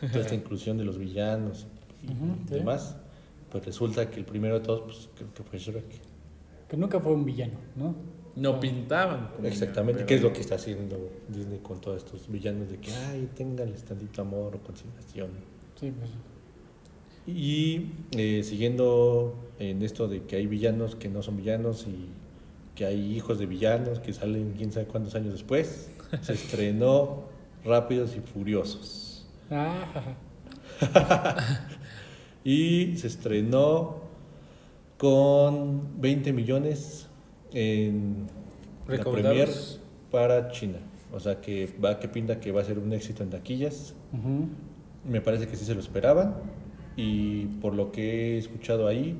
[0.08, 1.66] toda esta inclusión de los villanos
[2.02, 2.54] y Ujú, sí.
[2.54, 2.96] demás.
[3.50, 5.84] Pues resulta que el primero de todos, pues creo que fue Shrek.
[6.68, 7.94] Que nunca fue un villano, ¿no?
[8.36, 9.30] No pintaban.
[9.44, 12.70] Exactamente, ¿qué es lo que está haciendo Disney con todos estos villanos?
[12.70, 15.30] De que, ay, ténganles tantito amor o consideración.
[15.78, 16.10] Sí, pues.
[17.26, 22.08] Y eh, siguiendo en esto de que hay villanos que no son villanos y
[22.74, 25.90] que hay hijos de villanos que salen quién sabe cuántos años después,
[26.22, 27.24] se estrenó
[27.64, 29.26] Rápidos y Furiosos.
[29.50, 30.16] Ah,
[32.44, 34.00] Y se estrenó
[34.96, 37.06] con 20 millones
[37.52, 38.26] en
[38.88, 39.48] la premier
[40.10, 40.78] para China.
[41.12, 43.94] O sea que va que pinta que va a ser un éxito en taquillas.
[45.04, 46.36] Me parece que sí se lo esperaban
[46.96, 49.16] y por lo que he escuchado ahí,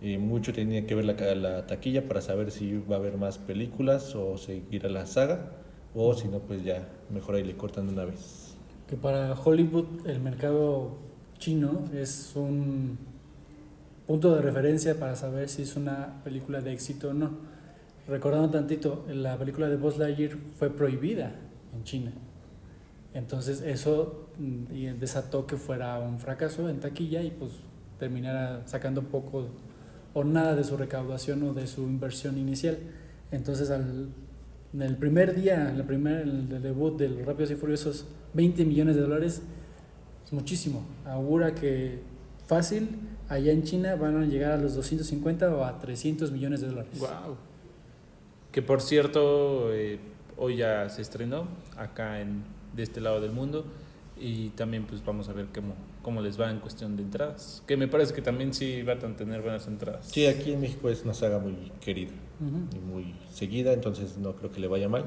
[0.00, 3.38] eh, mucho tenía que ver la, la taquilla para saber si va a haber más
[3.38, 5.52] películas o seguir a la saga
[5.94, 8.56] o si no, pues ya mejor ahí le cortan una vez.
[8.88, 10.96] que para Hollywood el mercado
[11.38, 12.98] chino es un
[14.06, 17.51] punto de referencia para saber si es una película de éxito o no.
[18.08, 21.32] Recordando tantito, la película de Buzz Lightyear fue prohibida
[21.74, 22.12] en China.
[23.14, 27.52] Entonces eso mm, desató que fuera un fracaso en taquilla y pues
[27.98, 29.46] terminara sacando poco
[30.14, 32.78] o nada de su recaudación o de su inversión inicial.
[33.30, 34.08] Entonces al,
[34.74, 38.96] en el primer día, el primer el debut de los Rápidos y Furiosos, 20 millones
[38.96, 39.42] de dólares
[40.24, 40.84] es muchísimo.
[41.04, 42.00] Augura que
[42.46, 42.88] fácil
[43.28, 46.98] allá en China van a llegar a los 250 o a 300 millones de dólares.
[46.98, 47.36] Wow.
[48.52, 49.98] Que por cierto, eh,
[50.36, 52.44] hoy ya se estrenó acá en,
[52.76, 53.64] de este lado del mundo
[54.20, 57.62] y también pues vamos a ver cómo, cómo les va en cuestión de entradas.
[57.66, 60.06] Que me parece que también sí van a tener buenas entradas.
[60.06, 62.76] Sí, aquí en México es una saga muy querida Ujú.
[62.76, 65.04] y muy seguida, entonces no creo que le vaya mal.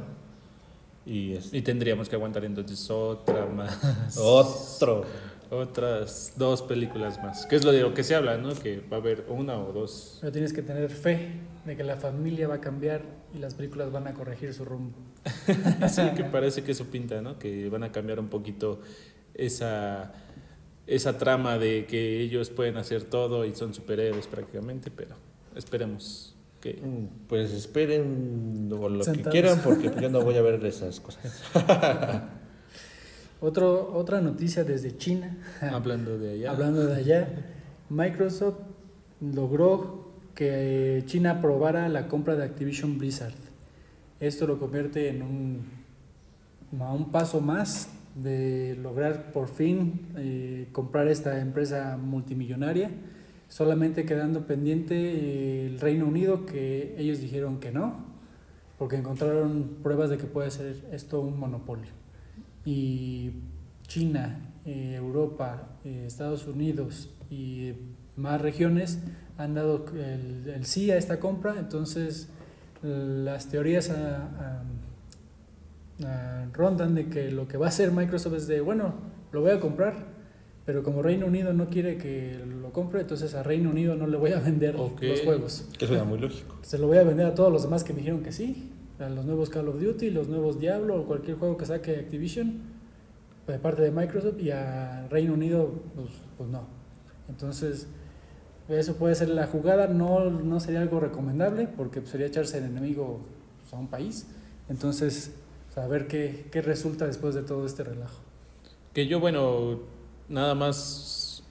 [1.05, 4.17] Y es Y tendríamos que aguantar entonces otra más.
[4.19, 5.05] otro.
[5.49, 7.45] Otras dos películas más.
[7.45, 8.53] Que es lo de lo que se habla, ¿no?
[8.55, 10.17] Que va a haber una o dos.
[10.21, 11.31] Pero tienes que tener fe
[11.65, 13.03] de que la familia va a cambiar
[13.34, 14.97] y las películas van a corregir su rumbo.
[15.89, 17.38] Sí, que parece que eso pinta, ¿no?
[17.39, 18.79] Que van a cambiar un poquito
[19.34, 20.13] esa,
[20.88, 25.15] esa trama de que ellos pueden hacer todo y son superhéroes prácticamente, pero
[25.55, 26.73] esperemos que...
[26.73, 31.43] Mm, Pues esperen o lo que quieran porque yo no voy a ver esas cosas.
[33.45, 36.49] Otro, otra noticia desde China, Hablando de allá.
[36.49, 37.27] hablando de allá,
[37.91, 38.58] Microsoft
[39.21, 43.36] logró que China aprobara la compra de Activision Blizzard.
[44.19, 45.62] Esto lo convierte en un,
[46.79, 52.89] a un paso más de lograr por fin eh, comprar esta empresa multimillonaria,
[53.47, 58.05] solamente quedando pendiente eh, el Reino Unido que ellos dijeron que no,
[58.79, 62.04] porque encontraron pruebas de que puede ser esto un monopolio.
[62.65, 63.32] Y
[63.88, 67.73] China, eh, Europa, eh, Estados Unidos y
[68.15, 68.99] más regiones
[69.38, 72.30] han dado el, el sí a esta compra, entonces
[72.86, 74.63] las teorías ah, ah,
[76.04, 78.93] ah, rondan de que lo que va a hacer Microsoft es de, bueno,
[79.32, 79.95] lo voy a comprar,
[80.65, 84.17] pero como Reino Unido no quiere que lo compre, entonces a Reino Unido no le
[84.17, 85.67] voy a vender los juegos.
[85.78, 86.58] Que suena muy lógico.
[86.62, 89.10] Se lo voy a vender a todos los demás que me dijeron que sí, a
[89.10, 92.62] los nuevos Call of Duty, los nuevos Diablo o cualquier juego que saque Activision
[93.47, 96.67] de parte de Microsoft y a Reino Unido, pues, pues no.
[97.29, 97.88] Entonces,
[98.67, 103.19] eso puede ser la jugada, no, no sería algo recomendable porque sería echarse el enemigo
[103.62, 104.27] pues, a un país.
[104.69, 105.31] Entonces,
[105.75, 108.21] a ver qué, qué resulta después de todo este relajo.
[108.93, 109.81] Que yo, bueno,
[110.29, 111.43] nada más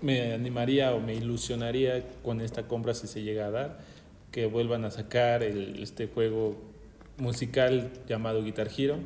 [0.00, 3.78] me animaría o me ilusionaría con esta compra si se llega a dar,
[4.30, 6.56] que vuelvan a sacar el- este juego
[7.18, 8.98] musical llamado Guitar Hero.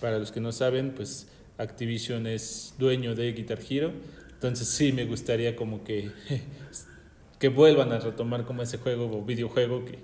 [0.00, 3.92] Para los que no saben, pues Activision es dueño de Guitar Hero,
[4.32, 6.10] entonces sí me gustaría como que,
[7.38, 9.98] que vuelvan a retomar como ese juego o videojuego que,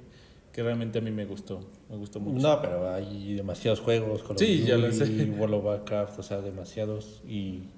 [0.53, 2.45] que realmente a mí me gustó, me gustó mucho.
[2.45, 4.23] No, pero hay demasiados juegos.
[4.23, 5.25] Call of Sí, ya lo Duty, sé.
[5.31, 7.23] World of Warcraft, o sea, demasiados.
[7.29, 7.69] Y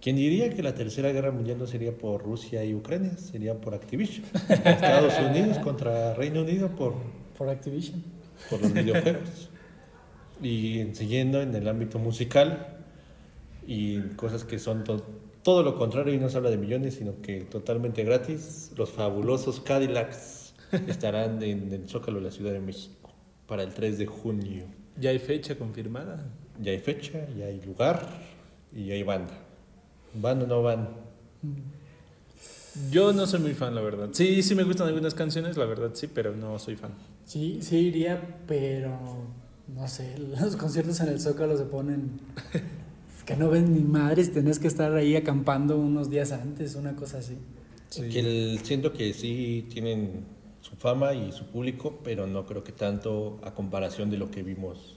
[0.00, 3.16] ¿quién diría que la tercera guerra mundial no sería por Rusia y Ucrania?
[3.18, 4.24] Sería por Activision.
[4.48, 6.94] Estados Unidos contra Reino Unido por,
[7.38, 8.02] Por Activision.
[8.50, 9.50] Por los videojuegos.
[10.42, 12.78] Y en- siguiendo en el ámbito musical
[13.66, 15.04] y cosas que son to-
[15.42, 19.60] todo lo contrario y no se habla de millones, sino que totalmente gratis, los fabulosos
[19.60, 20.54] Cadillacs
[20.88, 23.10] estarán en el Zócalo de la Ciudad de México
[23.46, 24.64] para el 3 de junio.
[24.98, 26.26] ¿Ya hay fecha confirmada?
[26.60, 28.00] Ya hay fecha, ya hay lugar
[28.74, 29.34] y ya hay banda.
[30.14, 30.88] ¿Van o no van?
[32.90, 34.08] Yo no soy muy fan, la verdad.
[34.12, 36.92] Sí, sí me gustan algunas canciones, la verdad sí, pero no soy fan.
[37.24, 38.90] Sí, sí iría, pero
[39.74, 42.10] no sé, los conciertos en el Zócalo se ponen
[43.24, 47.18] que no ven ni madres, tenés que estar ahí acampando unos días antes, una cosa
[47.18, 47.36] así.
[47.90, 48.08] Sí.
[48.08, 50.24] Que el- siento que sí tienen
[50.60, 54.42] su fama y su público, pero no creo que tanto a comparación de lo que
[54.42, 54.96] vimos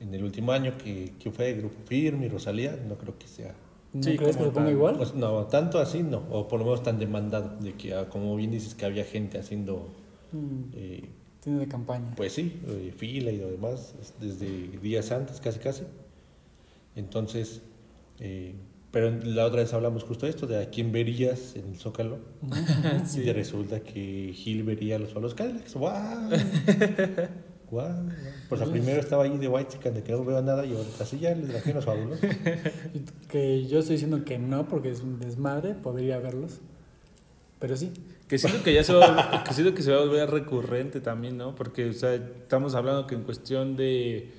[0.00, 3.54] en el último año, que, que fue Grupo Firme y Rosalía, no creo que sea.
[3.94, 4.96] ¿No Sí, crees que se ponga igual?
[4.96, 8.34] Pues no, tanto así no, o por lo menos tan demandado, de que ah, como
[8.36, 9.88] bien dices que había gente haciendo,
[10.32, 11.08] Mm, eh,
[11.40, 12.12] tiene de campaña.
[12.16, 14.46] pues sí, eh, fila y lo demás, desde
[14.82, 15.84] días antes casi casi.
[16.96, 17.62] Entonces,
[18.18, 18.54] eh,
[18.90, 22.18] pero la otra vez hablamos justo de esto, de a quién verías en el Zócalo.
[23.06, 23.20] Sí.
[23.20, 25.74] Y resulta que Gil vería a los Solos Cadillacs.
[25.74, 26.30] ¡Guau!
[28.48, 31.18] Pues al primero estaba ahí de White de que no veo nada y ahorita sí
[31.18, 32.20] ya les trajeron los fabulosos.
[33.28, 36.60] Que yo estoy diciendo que no, porque es un desmadre, podría verlos.
[37.58, 37.92] Pero sí.
[38.28, 41.00] Que siento que ya se va, a- que siento que se va a volver recurrente
[41.00, 41.54] también, ¿no?
[41.54, 44.30] Porque, o sea, estamos hablando que en cuestión de,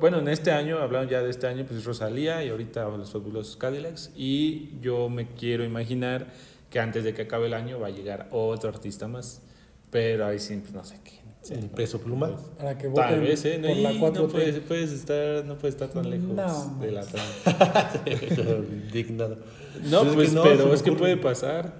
[0.00, 3.56] bueno, en este año, hablando ya de este año, pues Rosalía y ahorita los fabulosos
[3.56, 4.10] Cadillacs.
[4.16, 6.32] Y yo me quiero imaginar
[6.70, 9.42] que antes de que acabe el año va a llegar otro artista más.
[9.90, 11.21] Pero ahí sí, pues no sé qué.
[11.50, 12.30] El peso pluma.
[12.56, 13.58] Para que voten Tal vez, ¿eh?
[13.58, 14.14] No, por la y 4T.
[14.14, 17.90] no puedes, puedes estar, no puedes estar tan lejos No, de la trampa.
[18.70, 19.38] Indignado.
[19.90, 21.74] No, Pues es pues, no, pero es que puede pasar.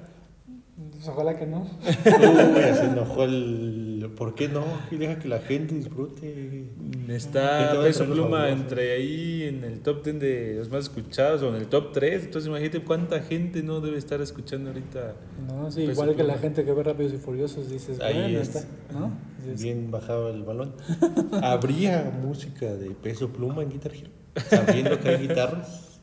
[0.93, 1.61] Pues ojalá que no.
[1.85, 3.82] Uy, se enojó el.
[4.17, 4.65] ¿Por qué no?
[4.91, 6.21] Y deja que la gente disfrute.
[6.21, 11.49] ¿Qué Está Peso Pluma entre ahí en el top 10 de los más escuchados o
[11.49, 12.25] en el top 3.
[12.25, 15.15] Entonces imagínate cuánta gente no debe estar escuchando ahorita.
[15.47, 18.39] No, sí, Peso igual que la gente que ve Rápidos y Furiosos, dices, Ahí bueno,
[18.41, 18.49] es.
[18.49, 19.13] está, ¿no?
[19.39, 20.75] Dices, Bien bajado el balón.
[21.43, 24.11] ¿Habría música de peso pluma en Guitar Hero?
[24.49, 26.01] Sabiendo que hay guitarras.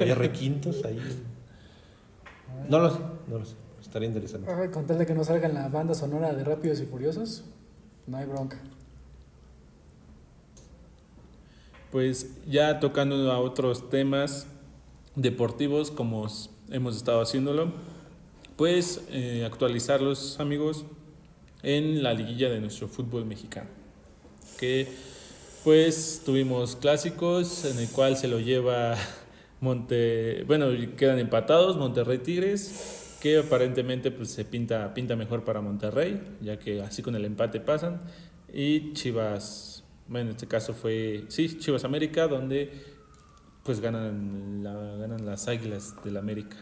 [0.00, 0.98] Hay requintos ahí.
[2.68, 3.54] No lo sé, no lo sé.
[3.90, 4.48] Estaría interesante.
[4.48, 7.42] Ay, con tal de que no salga en la banda sonora de Rápidos y Furiosos,
[8.06, 8.56] no hay bronca.
[11.90, 14.46] Pues ya tocando a otros temas
[15.16, 16.28] deportivos como
[16.70, 17.72] hemos estado haciéndolo,
[18.54, 20.84] pues eh, actualizarlos amigos
[21.64, 23.70] en la liguilla de nuestro fútbol mexicano.
[24.56, 24.86] Que
[25.64, 28.94] pues tuvimos clásicos en el cual se lo lleva
[29.60, 36.20] Monte, bueno, quedan empatados Monterrey Tigres, que aparentemente pues se pinta pinta mejor para Monterrey,
[36.40, 38.00] ya que así con el empate pasan
[38.52, 42.72] y Chivas, bueno, en este caso fue sí, Chivas América donde
[43.62, 46.56] pues ganan la, ganan las Águilas del América,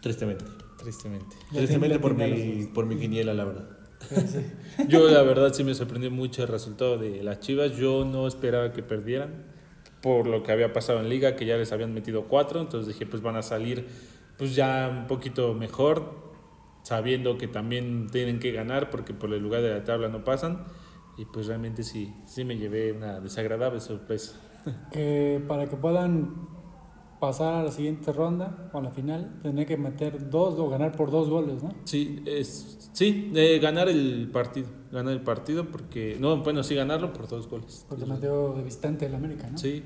[0.00, 0.44] Tristemente.
[0.78, 1.36] tristemente.
[1.52, 3.68] Tristemente por mi, por mi quiniela, la verdad.
[4.10, 4.38] Sí.
[4.88, 7.76] Yo la verdad sí me sorprendió mucho el resultado de las Chivas.
[7.76, 9.44] Yo no esperaba que perdieran
[10.02, 12.60] por lo que había pasado en liga, que ya les habían metido cuatro.
[12.60, 13.86] Entonces dije, pues van a salir
[14.42, 16.16] pues ya un poquito mejor,
[16.82, 20.64] sabiendo que también tienen que ganar porque por el lugar de la tabla no pasan.
[21.16, 24.40] Y pues realmente sí, sí me llevé una desagradable sorpresa.
[24.90, 26.48] Que para que puedan
[27.20, 30.90] pasar a la siguiente ronda o a la final, tendría que meter dos o ganar
[30.96, 31.72] por dos goles, ¿no?
[31.84, 34.66] Sí, es, sí eh, ganar el partido.
[34.90, 37.86] Ganar el partido porque, no, bueno, sí ganarlo por dos goles.
[37.88, 39.56] Porque metió de visitante el América, ¿no?
[39.56, 39.84] Sí,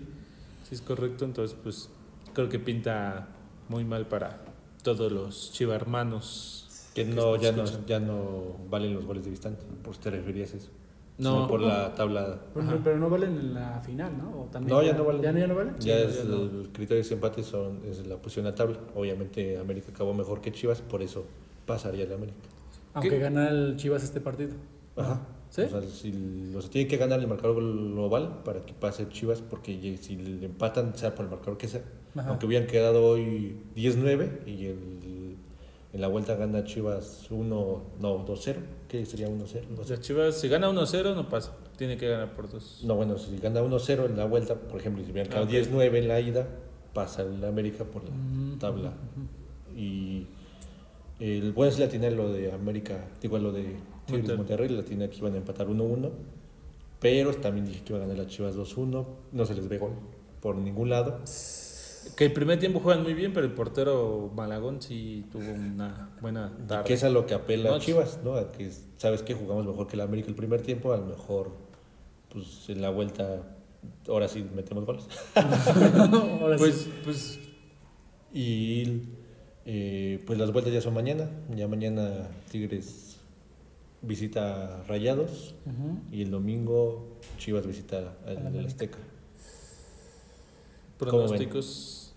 [0.62, 1.26] sí es correcto.
[1.26, 1.90] Entonces, pues
[2.32, 3.35] creo que pinta
[3.68, 4.42] muy mal para
[4.82, 6.88] todos los chivarmanos.
[6.94, 9.62] Que no, ya no, ya no valen los goles de distante.
[9.82, 10.70] Por si te referías a eso.
[11.18, 11.32] No.
[11.34, 12.40] Sino por la tabla.
[12.54, 14.42] Pero, no valen en la final, ¿no?
[14.42, 15.22] O también No, ya no valen.
[15.22, 15.74] ¿Ya, no- ya no valen?
[15.78, 16.42] Ya Sí, es ya no.
[16.42, 18.78] el criterio de desempate son, es la posición a tabla.
[18.94, 21.24] Obviamente América acabó mejor que Chivas, por eso
[21.66, 22.38] pasaría el América.
[22.94, 23.18] Aunque ¿Qué?
[23.18, 24.54] gana el Chivas este partido.
[24.96, 25.20] Ajá.
[25.50, 25.62] ¿Sí?
[25.62, 29.42] O sea, si, o sea, tiene que ganar el marcador global para que pase Chivas,
[29.42, 31.82] porque si le empatan, sea por el marcador que sea,
[32.16, 32.30] Ajá.
[32.30, 35.36] aunque hubieran quedado hoy 10-9 y el-
[35.92, 38.56] en la vuelta gana Chivas 1, no, 2-0,
[38.88, 39.66] ¿qué sería 1-0?
[39.80, 41.56] O sea, Chivas, si gana 1-0, no pasa.
[41.78, 42.82] Tiene que ganar por dos.
[42.84, 45.52] No, bueno, si gana 1-0 en la vuelta, por ejemplo, si hubieran quedado Ah, ok.
[45.54, 46.46] 10-9 en la ida,
[46.92, 48.88] pasa el América por la Mm, tabla.
[48.90, 49.78] ujú.
[49.78, 50.26] Y
[51.20, 53.62] el bueno es la tiene lo de América, digo lo de
[54.06, 54.36] Tigres Monterrey.
[54.36, 56.10] Monterrey, la tiene que iban a empatar 1-1,
[57.00, 59.92] pero también dije que iba a ganar las Chivas 2-1, no se les ve gol
[60.42, 61.20] por ningún lado.
[62.14, 66.52] Que el primer tiempo juegan muy bien, pero el portero Malagón sí tuvo una buena
[66.66, 66.84] tarde.
[66.84, 68.34] Que es a lo que apela No, Chivas, ¿no?
[68.34, 71.50] A que sabes que jugamos mejor que el América el primer tiempo, a lo mejor
[72.32, 73.42] pues en la vuelta
[74.08, 75.04] ahora sí metemos goles.
[75.34, 76.64] Ahora sí.
[76.64, 77.40] Pues, pues
[78.32, 79.02] Y
[79.64, 81.28] eh, pues las vueltas ya son mañana.
[81.54, 83.16] Ya mañana Tigres
[84.02, 85.54] visita a Rayados
[86.12, 88.98] y el domingo Chivas visita al al Azteca.
[90.98, 92.14] Pronósticos.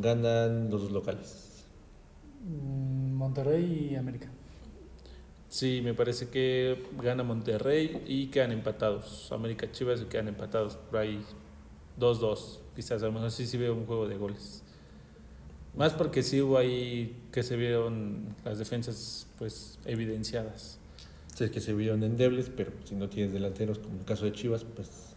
[0.00, 1.64] Ganan los dos locales.
[2.44, 4.28] Mm, Monterrey y América.
[5.48, 9.32] Sí, me parece que gana Monterrey y quedan empatados.
[9.32, 10.76] América Chivas y quedan empatados.
[10.76, 11.24] Por ahí
[11.98, 12.60] 2-2.
[12.76, 14.62] Quizás a lo mejor sí, sí veo un juego de goles.
[15.76, 20.78] Más porque sí hubo ahí que se vieron las defensas pues evidenciadas.
[21.34, 24.24] Sí, es que se vieron endebles, pero si no tienes delanteros, como en el caso
[24.24, 25.09] de Chivas, pues.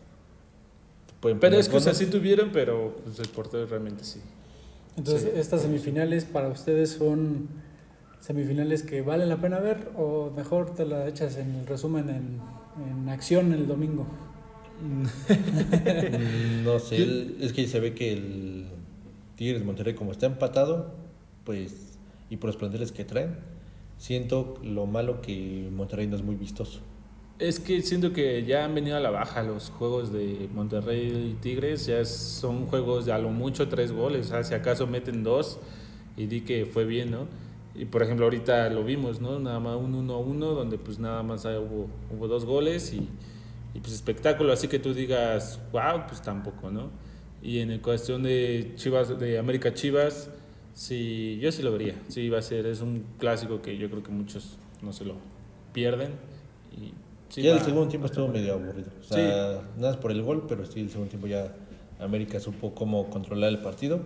[1.23, 4.19] Pueden Pero es que o sea, sí tuvieron, pero pues, el portero realmente sí.
[4.97, 5.39] Entonces, Sí.
[5.39, 7.47] estas semifinales para ustedes son
[8.19, 12.39] semifinales que valen la pena ver o mejor te la echas en el resumen en,
[13.01, 14.05] en acción el domingo.
[16.63, 18.65] No sé, el- es que se ve que el
[19.35, 20.91] Tigres Monterrey, como está empatado,
[21.43, 21.97] pues,
[22.29, 23.35] y por los planteles que traen,
[23.97, 26.81] siento lo malo que Monterrey no es muy vistoso.
[27.39, 31.41] Es que siento que ya han venido a la baja los juegos de Monterrey y
[31.41, 31.85] Tigres.
[31.87, 34.27] Ya son juegos de a lo mucho tres goles.
[34.27, 35.59] O sea, si acaso meten dos
[36.15, 37.27] y di que fue bien, ¿no?
[37.75, 39.39] Y por ejemplo, ahorita lo vimos, ¿no?
[39.39, 43.09] Nada más un 1-1, donde pues nada más hubo, hubo dos goles y,
[43.73, 44.53] y, pues espectáculo.
[44.53, 46.91] Así que tú digas, wow, pues tampoco, ¿no?
[47.41, 50.29] Y en cuestión de Chivas, de América Chivas,
[50.75, 51.95] sí, yo sí lo vería.
[52.09, 55.15] Sí, va a ser, es un clásico que yo creo que muchos no se lo
[55.73, 56.11] pierden.
[56.77, 56.93] Y
[57.29, 58.89] sí ya el va- segundo tiempo estuvo medio aburrido.
[58.99, 61.53] O sea, nada más por el gol, pero sí, el segundo tiempo ya
[61.99, 63.99] América supo cómo controlar el partido.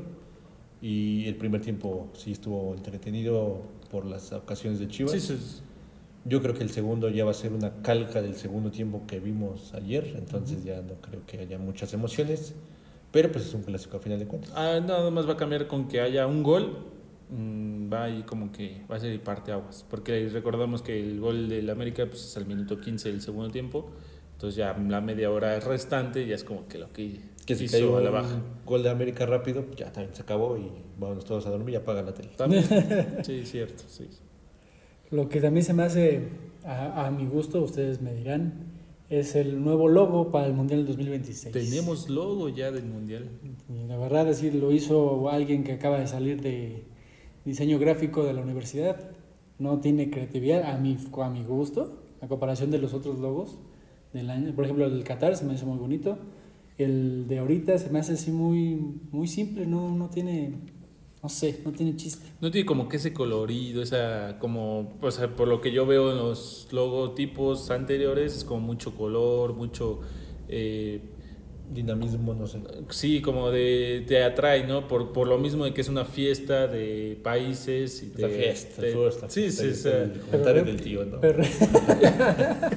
[0.81, 5.11] Y el primer tiempo sí estuvo entretenido por las ocasiones de Chivas.
[5.13, 5.61] Sí, sí, sí.
[6.25, 9.19] Yo creo que el segundo ya va a ser una calca del segundo tiempo que
[9.19, 12.53] vimos ayer, entonces ya no creo que haya muchas emociones,
[13.13, 14.51] pero pues es un clásico a final de cuentas.
[14.53, 16.77] Ah, nada más va a cambiar con que haya un gol.
[17.29, 19.85] Mm, va ahí como que va a ser el parteaguas.
[19.89, 23.89] Porque recordamos que el gol del América pues, es al minuto 15 del segundo tiempo.
[24.33, 27.77] Entonces ya la media hora restante ya es como que lo que, Que si hizo
[27.77, 28.41] cayó a la un baja.
[28.65, 30.69] gol de América rápido, pues ya también se acabó y
[30.99, 32.29] vámonos todos a dormir y apaga la tele.
[32.37, 32.63] También.
[33.23, 34.07] Sí, cierto, sí.
[35.09, 36.27] Lo que también se me hace
[36.63, 38.53] a, a mi gusto, ustedes me dirán,
[39.09, 41.53] es el nuevo logo para el Mundial 2026.
[41.53, 43.29] Tenemos logo ya del Mundial.
[43.69, 46.83] Y la verdad, decir, lo hizo alguien que acaba de salir de
[47.47, 49.11] diseño gráfico de la universidad.
[49.57, 53.57] No tiene creatividad a mi, a mi gusto, a comparación de los otros logos
[54.13, 54.53] del año.
[54.53, 56.17] Por ejemplo, el del Qatar se me hizo muy bonito.
[56.77, 58.75] El de ahorita se me hace así muy,
[59.11, 60.53] muy simple, no, no tiene,
[61.23, 62.27] no sé, no tiene chiste.
[62.39, 66.17] No tiene como que ese colorido, esa como, o por lo que yo veo en
[66.17, 70.01] los logotipos anteriores, es como mucho color, mucho...
[70.49, 71.01] eh,
[71.69, 72.59] Dinamismo, no sé.
[72.89, 74.87] Sí, como de te atrae, ¿no?
[74.87, 78.81] Por, por lo mismo de que es una fiesta de países y La de, fiesta,
[78.81, 81.19] de- sí, sí, el comentario Pero- del tío, ¿no?
[81.19, 81.43] Pero,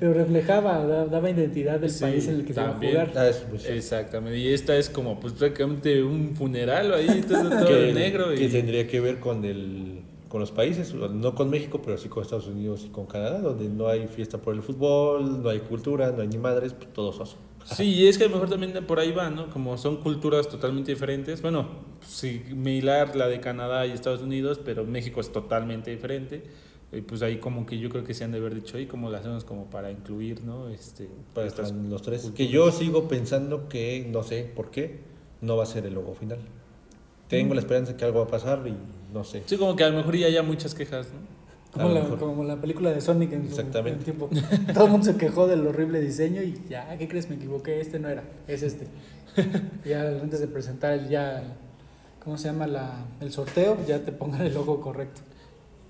[0.00, 3.12] pero reflejaba, da- daba identidad del Sí, país en el que se iba a jugar.
[3.16, 3.30] Ah.
[3.68, 4.38] Exactamente.
[4.38, 8.26] Y esta es como pues prácticamente un funeral ahí, todo, todo que, de negro.
[8.34, 12.22] que tendría que ver con el con los países, no con México, pero sí con
[12.22, 16.10] Estados Unidos y con Canadá, donde no hay fiesta por el fútbol, no hay cultura,
[16.10, 17.36] no hay ni madres, pues todo soso.
[17.74, 19.50] Sí, y es que a lo mejor también por ahí va, ¿no?
[19.50, 21.42] Como son culturas totalmente diferentes.
[21.42, 21.68] Bueno,
[22.06, 26.44] similar la de Canadá y Estados Unidos, pero México es totalmente diferente.
[26.92, 29.10] Y pues ahí como que yo creo que se han de haber dicho, ¿y cómo
[29.10, 30.68] lo hacemos como para incluir, ¿no?
[30.68, 32.22] Este, Para estas los tres.
[32.22, 32.36] culturas.
[32.36, 35.00] Que yo sigo pensando que, no sé por qué,
[35.40, 36.38] no va a ser el logo final.
[37.28, 38.74] Tengo la esperanza que algo va a pasar y
[39.12, 39.42] no sé.
[39.46, 41.35] Sí, como que a lo mejor ya haya muchas quejas, ¿no?
[41.76, 42.18] Como la, mejor.
[42.18, 43.98] como la película de Sonic en su Exactamente.
[43.98, 44.30] en tiempo.
[44.74, 47.28] Todo el mundo se quejó del horrible diseño y ya, ¿qué crees?
[47.28, 48.86] Me equivoqué, este no era, es este.
[49.84, 51.42] ya antes de presentar el ya,
[52.24, 52.66] ¿cómo se llama?
[52.66, 55.20] La, el sorteo, ya te pongan el logo correcto.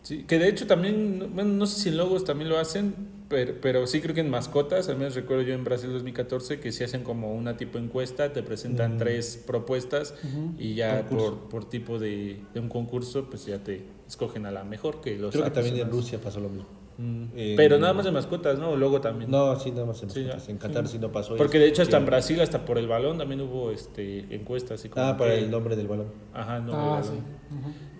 [0.03, 2.95] Sí, que de hecho también, bueno, no sé si en logos también lo hacen,
[3.29, 6.73] pero, pero sí creo que en mascotas, al menos recuerdo yo en Brasil 2014, que
[6.73, 8.99] se hacen como una tipo encuesta, te presentan Mm.
[8.99, 10.15] tres propuestas
[10.59, 14.65] y ya por, por tipo de, de un concurso, pues ya te escogen a la
[14.65, 15.91] mejor que los Creo que también en.
[15.91, 16.67] Rusia pasó lo mismo.
[16.99, 17.25] Mm,
[17.57, 18.75] Pero nada más de mascotas, ¿no?
[18.75, 19.31] Luego también.
[19.31, 20.39] No, sí, nada más en, Sí, ya.
[20.49, 21.37] en Qatar sí no pasó.
[21.37, 22.07] Porque de hecho hasta en Sí.
[22.07, 24.81] Brasil, hasta por el balón, también hubo este encuestas.
[24.81, 26.07] Así como Ah, para que- el nombre del balón.
[26.33, 27.11] Ajá, no, ah, sí.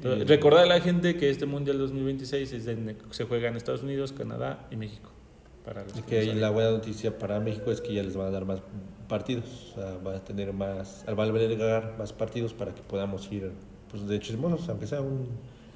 [0.03, 0.23] balón.
[0.23, 3.83] Eh, Recordar a la gente que este Mundial 2026 es de- se juega en Estados
[3.83, 5.11] Unidos, Canadá y México.
[5.67, 8.31] Para los que ahí la buena noticia para México es que ya les van a
[8.31, 8.61] dar más
[9.09, 9.73] partidos.
[9.73, 13.51] O sea, va a tener más, va a más partidos para que podamos ir,
[13.91, 15.27] pues de chismosos, aunque sea un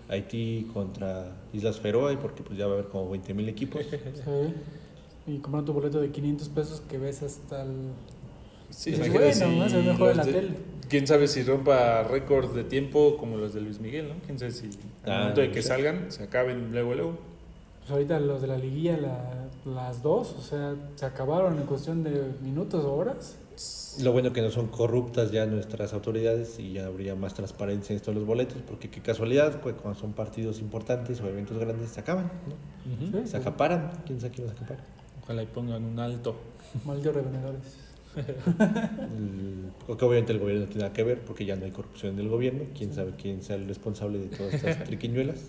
[0.08, 3.82] Haití contra Islas Feroe, porque pues ya va a haber como 20 mil equipos.
[3.90, 4.54] Sí.
[5.26, 7.90] Y comprar tu boleto de 500 pesos que ves hasta el...
[8.70, 9.68] Sí, imagínate bueno, si ¿no?
[9.68, 10.56] Se ve mejor en los la de- tele.
[10.88, 14.14] Quién sabe si rompa récord de tiempo como los de Luis Miguel, ¿no?
[14.24, 14.66] Quién sabe si
[15.04, 17.18] al Ah, momento de que salgan se acaben luego, luego.
[17.90, 22.04] Pues ahorita los de la liguilla, la- las dos, o sea, se acabaron en cuestión
[22.04, 23.36] de minutos o horas.
[24.00, 27.96] Lo bueno que no son corruptas ya nuestras autoridades y ya habría más transparencia en
[27.96, 31.90] esto de los boletos, porque qué casualidad, pues cuando son partidos importantes o eventos grandes
[31.90, 33.18] se acaban, ¿no?
[33.18, 33.26] Ujú.
[33.26, 34.84] Se acaparan, quién sabe quién los acapara.
[35.24, 36.36] Ojalá y pongan un alto.
[36.84, 37.76] Malditos revendedores.
[38.14, 42.14] El- Porque obviamente el gobierno no tiene nada que ver, porque ya no hay corrupción
[42.14, 45.40] en el gobierno, quién sabe quién sea el responsable de todas estas triquiñuelas.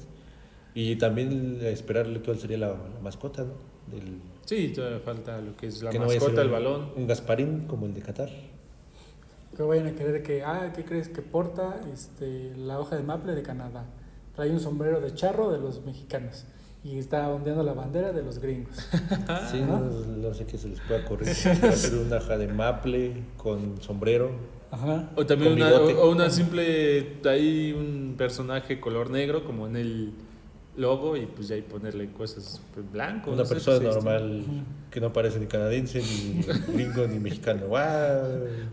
[0.73, 3.53] Y también esperarle cuál sería la, la mascota, ¿no?
[3.91, 6.89] Del, Sí, todavía falta lo que es la que no mascota, el un- balón.
[6.95, 8.29] Un Gasparín como el de Qatar.
[9.55, 11.09] Que vayan a querer que, ah, ¿qué crees?
[11.09, 13.85] Que porta este, la hoja de maple de Canadá.
[14.35, 16.45] Trae un sombrero de charro de los mexicanos.
[16.83, 18.75] Y está ondeando la bandera de los gringos.
[19.51, 19.79] Sí, Ajá.
[19.79, 21.01] no, no sé qué se les pueda
[21.69, 24.31] a ser una hoja de maple con sombrero.
[24.71, 25.11] Ajá.
[25.17, 30.13] O también una, o, o una simple, ahí un personaje color negro como en el
[30.81, 33.31] logo y pues ya ahí ponerle cosas pues, blanco.
[33.31, 34.43] Una no persona pues, normal
[34.89, 36.41] que no parece ni canadiense, ni
[36.73, 37.67] gringo, ni mexicano.
[37.67, 38.21] ¡Guau!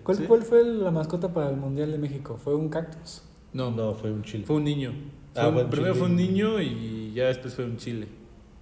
[0.03, 0.25] ¿Cuál, Sí.
[0.25, 2.37] ¿Cuál fue la mascota para el Mundial de México?
[2.43, 3.23] ¿Fue un cactus?
[3.53, 4.45] No, No, fue un chile.
[4.47, 4.93] fue un niño.
[5.37, 5.95] Ah, un- primero chile.
[5.95, 8.09] fue un niño y ya después fue un chile.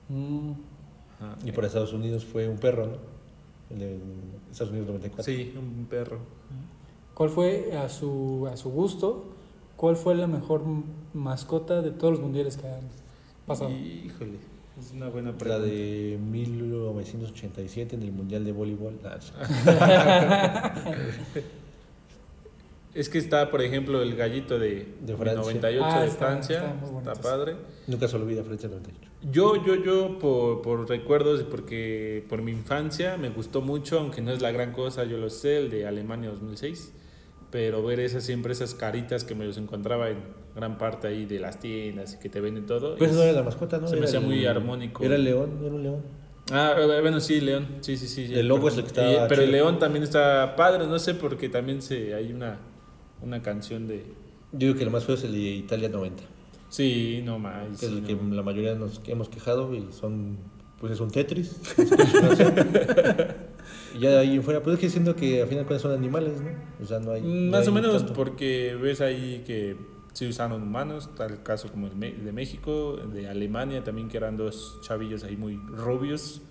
[0.09, 0.51] Mm,
[1.21, 1.37] Ajá.
[1.45, 2.97] Y para Estados Unidos fue un perro, ¿no?
[3.71, 3.99] El de
[4.51, 5.25] Estados Unidos 94.
[5.25, 6.19] Sí, un perro.
[7.15, 9.33] ¿Cuál fue a su, a su gusto?
[9.77, 10.63] ¿Cuál fue la mejor
[11.15, 12.89] mascota de todos los mundiales que han
[13.47, 13.71] pasado?
[13.71, 14.39] Híjole,
[14.79, 15.65] es una buena La pregunta.
[15.67, 18.99] de 1987 en el Mundial de Voleibol.
[19.05, 20.75] Ah.
[22.95, 25.43] Es que está, por ejemplo, el gallito de, De Francia.
[25.43, 26.57] 98 Ah, de está- Francia.
[26.57, 27.19] está muy Está, bonitos.
[27.19, 27.57] padre.
[27.89, 29.11] Nunca se olvida Francia 98.
[29.31, 34.23] Yo, yo, yo, por, por recuerdos y porque por mi infancia me gustó mucho, aunque
[34.23, 36.93] no es la gran cosa, yo lo sé, el de Alemania 2006.
[37.51, 40.19] Pero ver esas siempre esas caritas que me los encontraba en
[40.55, 42.97] gran parte ahí de las tiendas y que te venden todo.
[42.97, 43.87] Pues es- no era la mascota, ¿no?
[43.87, 45.05] se me Era hacía el- muy armónico.
[45.05, 46.03] Era el león, era un león.
[46.53, 47.67] Ah, eh, bueno, sí, León.
[47.81, 48.33] Sí, sí, sí.
[48.33, 49.51] El logo es el que está Y- Pero el.
[49.51, 52.59] León también está padre, no sé, porque también se, hay una,
[53.21, 54.05] una canción de...
[54.53, 56.23] Yo digo que lo más feo es el de Italia 90.
[56.69, 57.67] Sí, no más.
[57.81, 58.35] que es sí, el que no.
[58.35, 60.39] la mayoría nos hemos quejado y son,
[60.79, 61.57] pues es un Tetris.
[63.99, 66.41] ya de ahí en fuera, pues es que siento que al final cuentas son animales,
[66.41, 66.51] ¿no?
[66.83, 67.23] O sea, no hay.
[67.23, 68.13] no Más o hay menos tanto.
[68.13, 69.77] porque ves ahí que
[70.13, 74.79] sí usaron humanos, tal caso como el de México, de Alemania también que eran dos
[74.83, 76.43] chavillos ahí muy rubios.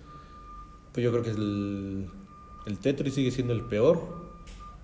[0.92, 2.06] Pues yo creo que el,
[2.66, 4.26] el Tetris sigue siendo el peor.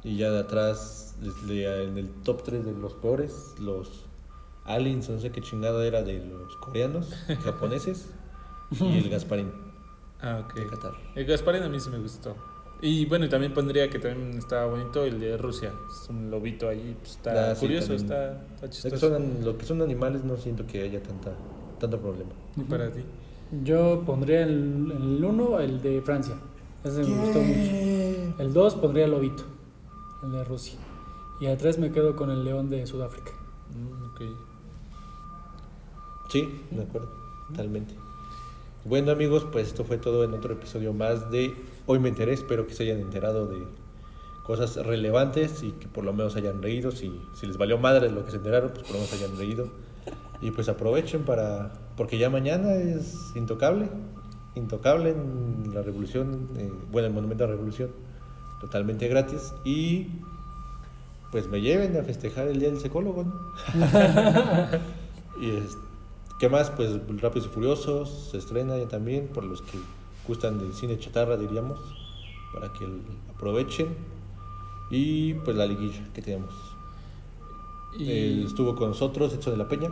[0.05, 4.07] Y ya de atrás, desde en el top 3 de los peores, los
[4.65, 7.15] aliens, no sé qué chingada era de los coreanos,
[7.45, 8.09] japoneses,
[8.73, 9.72] y el Gasparín
[10.23, 10.55] Ah, ok.
[10.55, 10.93] de Qatar.
[11.15, 12.35] El Gasparín a mí sí me gustó.
[12.81, 15.73] Y bueno, y también pondría que también estaba bonito el de Rusia.
[15.89, 19.09] Es un lobito ahí, pues, está Ah, sí, curioso, está, está Ya que chistoso.
[19.11, 21.33] son- lo que son animales no siento que haya tanta,
[21.79, 22.31] tanto problema.
[22.57, 23.01] Y para ti.
[23.63, 26.35] Yo pondría el, el uno, el de Francia.
[26.83, 28.43] Ese me gustó mucho.
[28.43, 29.45] El 2 pondría el lobito,
[30.25, 30.79] el de Rusia.
[31.41, 33.31] Y al 3 me quedo con el león de Sudáfrica.
[33.71, 34.21] Mm, ok.
[36.29, 37.09] Sí, de acuerdo,
[37.49, 37.95] totalmente.
[38.85, 41.55] Bueno amigos, pues esto fue todo en otro episodio más de
[41.87, 43.59] Hoy me enteré, espero que se hayan enterado de
[44.45, 48.25] cosas relevantes y que por lo menos hayan reído, si, si les valió madre lo
[48.25, 49.69] que se enteraron, pues por lo menos hayan reído.
[50.41, 53.89] Y pues aprovechen para, porque ya mañana es intocable,
[54.57, 57.91] intocable en la revolución, eh, bueno, el monumento a la revolución,
[58.61, 60.09] totalmente gratis y
[61.31, 63.41] pues me lleven a festejar el día del psicólogo, ¿no?
[65.41, 65.77] y es-
[66.43, 66.71] ¿qué más?
[66.71, 66.91] Pues
[67.21, 69.79] Rápidos y Furiosos se estrena ya también, por los que
[70.27, 71.79] gustan del cine chatarra, diríamos,
[72.53, 72.85] para que
[73.33, 73.95] aprovechen.
[74.91, 76.53] Y pues la liguilla que tenemos.
[77.97, 79.91] Y Eh, estuvo con nosotros Edson de la Peña.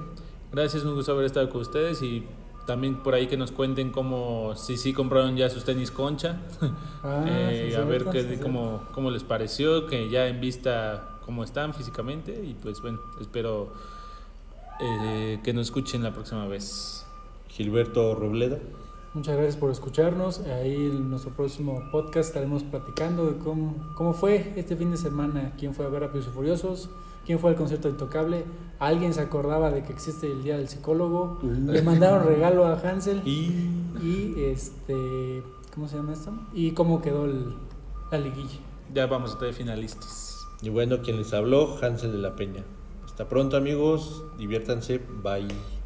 [0.51, 2.25] gracias, un gusto haber estado con ustedes y
[2.67, 6.41] también por ahí que nos cuenten cómo, si sí compraron ya sus tenis concha,
[7.05, 11.45] Ah, Eh, sí, a ver qué, cómo, cómo les pareció, que ya en vista cómo
[11.45, 13.73] están físicamente y pues bueno, espero
[14.83, 17.07] eh, que nos escuchen la próxima vez.
[17.49, 18.59] Gilberto Robledo.
[19.13, 20.41] Muchas gracias por escucharnos.
[20.41, 25.53] Ahí en nuestro próximo podcast estaremos platicando de cómo, cómo fue este fin de semana,
[25.59, 26.91] quién fue a ver a Rápidos y Furiosos,
[27.27, 28.45] quién fue al concierto de Intocable,
[28.79, 33.21] alguien se acordaba de que existe el Día del Psicólogo, le mandaron regalo a Hansel
[33.27, 33.51] Y
[34.01, 35.43] y este,
[35.75, 36.33] ¿cómo se llama esto?
[36.55, 37.53] Y cómo quedó el-
[38.13, 38.59] la liguilla.
[38.95, 40.37] Ya vamos a tener finalistas.
[40.63, 42.63] Y bueno, quien les habló, Hansel de la Peña.
[43.21, 45.80] Hasta pronto amigos, diviértanse, bye.